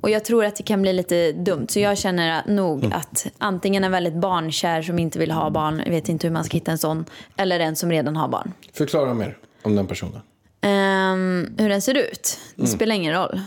[0.00, 1.66] Och jag tror att det kan bli lite dumt.
[1.68, 2.92] Så jag känner att- nog Mm.
[2.98, 6.44] att antingen en väldigt barnkär som inte vill ha barn, jag vet inte hur man
[6.44, 7.04] ska hitta en sån,
[7.36, 8.52] eller en som redan har barn.
[8.72, 10.20] Förklara mer om den personen.
[10.62, 12.72] Ehm, hur den ser ut, det Mm.
[12.76, 13.40] spelar ingen roll.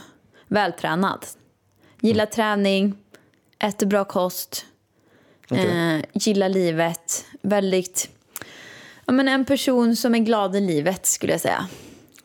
[0.48, 1.26] Vältränad.
[2.02, 2.94] Gillar träning,
[3.60, 4.66] äter bra kost,
[5.52, 5.96] Okej.
[5.96, 7.26] eh, gillar livet.
[7.42, 8.10] Väldigt...
[9.06, 11.68] Ja, men en person som är glad i livet skulle jag säga.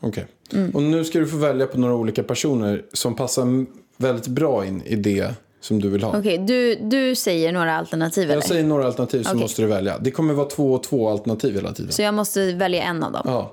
[0.01, 0.26] Okej.
[0.53, 0.70] Mm.
[0.70, 3.66] Och nu ska du få välja på några olika personer som passar
[3.97, 6.18] väldigt bra in i det som du vill ha.
[6.18, 8.34] Okej, du, du säger några alternativ eller?
[8.34, 9.99] Jag säger några alternativ så måste du välja.
[9.99, 11.93] Det kommer vara två och två alternativ hela tiden.
[11.93, 13.22] Så jag måste välja en av dem?
[13.24, 13.53] Ja.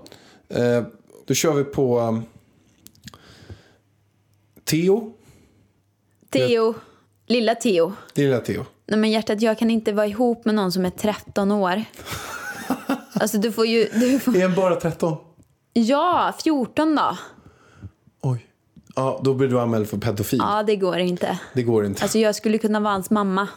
[0.49, 0.83] Eh,
[1.27, 2.25] då kör vi på um,
[4.63, 5.13] Theo.
[6.29, 6.73] Theo,
[7.27, 7.93] lilla Theo.
[8.13, 8.65] Lilla Theo.
[8.85, 11.83] Nej men hjärtat, jag kan inte vara ihop med någon som är 13 år.
[13.19, 13.89] Alltså du får ju...
[13.93, 14.37] Du får...
[14.37, 15.17] Är han bara 13?
[15.73, 17.17] Ja, 14 då.
[18.21, 18.45] Oj.
[18.95, 20.39] Ja, då blir du anmäld för pedofil.
[20.43, 21.39] Ja, det går inte.
[21.53, 22.03] Det går inte.
[22.03, 23.47] Alltså jag skulle kunna vara hans mamma.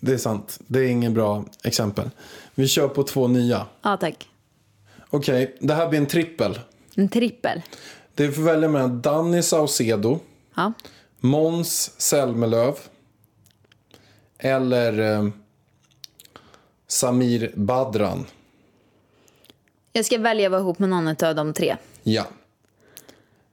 [0.00, 0.58] Det är sant.
[0.66, 2.10] Det är ingen bra exempel.
[2.54, 3.66] Vi kör på två nya.
[3.82, 4.28] Ja, tack.
[5.10, 6.58] Okej, det här blir en trippel.
[6.94, 7.62] En trippel.
[8.14, 10.18] Du får välja mellan Danny Saucedo,
[10.54, 10.72] Ja.
[11.20, 12.74] Måns Zelmerlöw
[14.38, 15.28] eller eh,
[16.88, 18.26] Samir Badran?
[19.92, 21.76] Jag ska välja att vara ihop med någon av de tre.
[22.02, 22.24] Ja.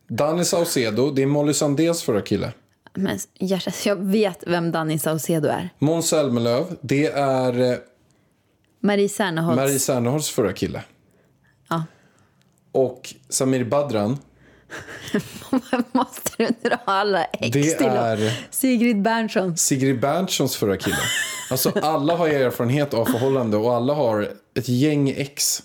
[0.08, 2.54] Danny Saucedo, det är Molly Sandéns förra kille.
[2.94, 5.70] Men hjärtat, jag vet vem Danny Saucedo är.
[5.80, 7.78] Måns Zelmerlöw, det är eh,
[8.80, 9.56] Marie Serneholtz.
[9.56, 10.84] Marie Serneholtz förra kille.
[12.72, 12.80] Ja.
[12.80, 14.18] Och Samir Badran,
[15.92, 19.58] Måste du dra alla ex det till är Sigrid Bernson.
[19.58, 20.98] Sigrid Berntssons förra kille.
[21.52, 25.64] Alltså alla har erfarenhet av förhållande och alla har ett gäng ex.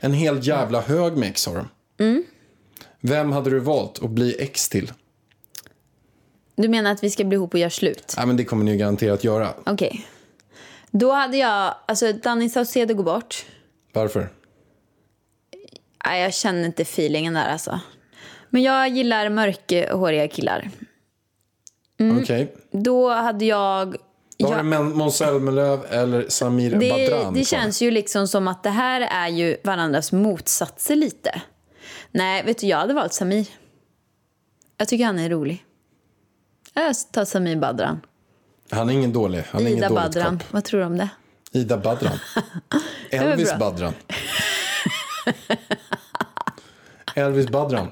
[0.00, 1.68] En hel jävla hög med ex har de.
[2.04, 2.24] Mm.
[3.00, 4.92] Vem hade du valt att bli ex till?
[6.56, 8.14] Du menar att vi ska bli ihop och göra slut?
[8.16, 9.54] Nej men det kommer ni garanterat göra.
[9.66, 10.06] Okej.
[10.90, 11.74] Då hade jag...
[11.86, 13.44] Alltså, Danny Saucedo går bort.
[13.92, 14.28] Varför?
[16.06, 17.80] Nej, jag känner inte feelingen där alltså.
[18.50, 20.70] Men jag gillar mörkhåriga killar.
[22.22, 22.54] Okej.
[22.70, 23.96] Då hade jag...
[24.38, 28.62] Då har du Måns Zelmerlöw eller Samir det, Badran det känns ju liksom som att
[28.62, 31.42] det här är ju varandras motsatser lite.
[32.10, 33.46] Nej, vet du, jag hade valt Samir.
[34.76, 35.64] Jag tycker han är rolig.
[36.74, 38.00] Jag tar Samir Badran.
[38.70, 39.44] Han är ingen dålig.
[39.50, 40.38] Han är Ida ingen Badran.
[40.38, 40.52] kopp.
[40.52, 41.08] Vad tror du om det?
[41.52, 42.18] Ida Badran.
[43.10, 43.58] Elvis.
[43.58, 43.92] Badran.
[47.14, 47.88] Elvis Badran.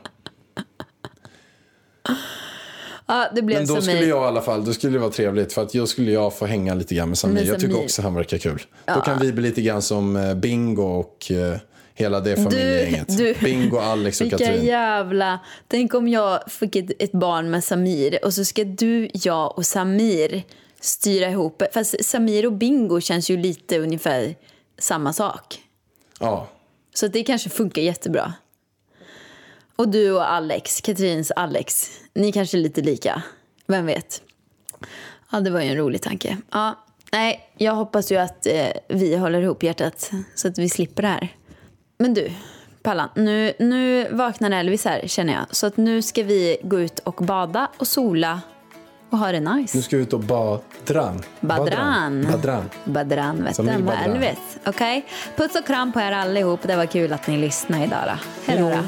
[3.07, 3.97] Ja, det blev Men då Samir.
[3.97, 6.35] skulle jag i alla fall, då skulle det vara trevligt för att jag skulle jag
[6.39, 7.35] få hänga lite grann med Samir.
[7.35, 7.85] Med Jag tycker Samir.
[7.85, 8.63] också han verkar kul.
[8.85, 11.57] Då kan vi bli lite grann som eh, Bingo och eh,
[11.95, 13.19] hela det familjegänget.
[13.19, 14.65] du- Bingo, Alex och Vilka Katrin.
[14.65, 15.39] jävla...
[15.69, 19.67] Tänk om jag fick ett, ett barn med Samir och så ska du, jag och
[19.67, 20.43] Samir
[20.81, 21.63] styra ihop.
[21.75, 24.35] Fast Samir och Bingo känns ju lite ungefär
[24.79, 25.59] samma sak.
[26.21, 26.49] Ja,
[26.95, 28.33] Så det kanske funkar jättebra.
[29.83, 33.23] Och du och Alex, Katrins Alex, ni kanske är lite lika.
[33.67, 34.23] Vem vet?
[35.31, 36.37] Ja, det var ju en rolig tanke.
[36.51, 41.03] Ja, nej, jag hoppas ju att eh, vi håller ihop hjärtat så att vi slipper
[41.03, 41.29] det här.
[41.99, 42.33] Men du,
[42.83, 45.57] Pallan, nu, nu vaknar Elvis här känner jag.
[45.57, 48.41] Så att nu ska vi gå ut och bada och sola
[49.13, 49.77] och ha det nice.
[49.77, 51.23] nu ska vi ut och badran.
[51.41, 52.27] Badran.
[52.31, 52.71] Badran.
[52.85, 53.63] Badran, vet du.
[53.63, 54.11] Badran.
[54.11, 54.39] Elvis.
[54.67, 55.07] Okej?
[55.37, 56.61] Puss och kram på er allihop.
[56.63, 58.01] Det var kul att ni lyssnade idag.
[58.07, 58.53] då.
[58.53, 58.79] Hej då.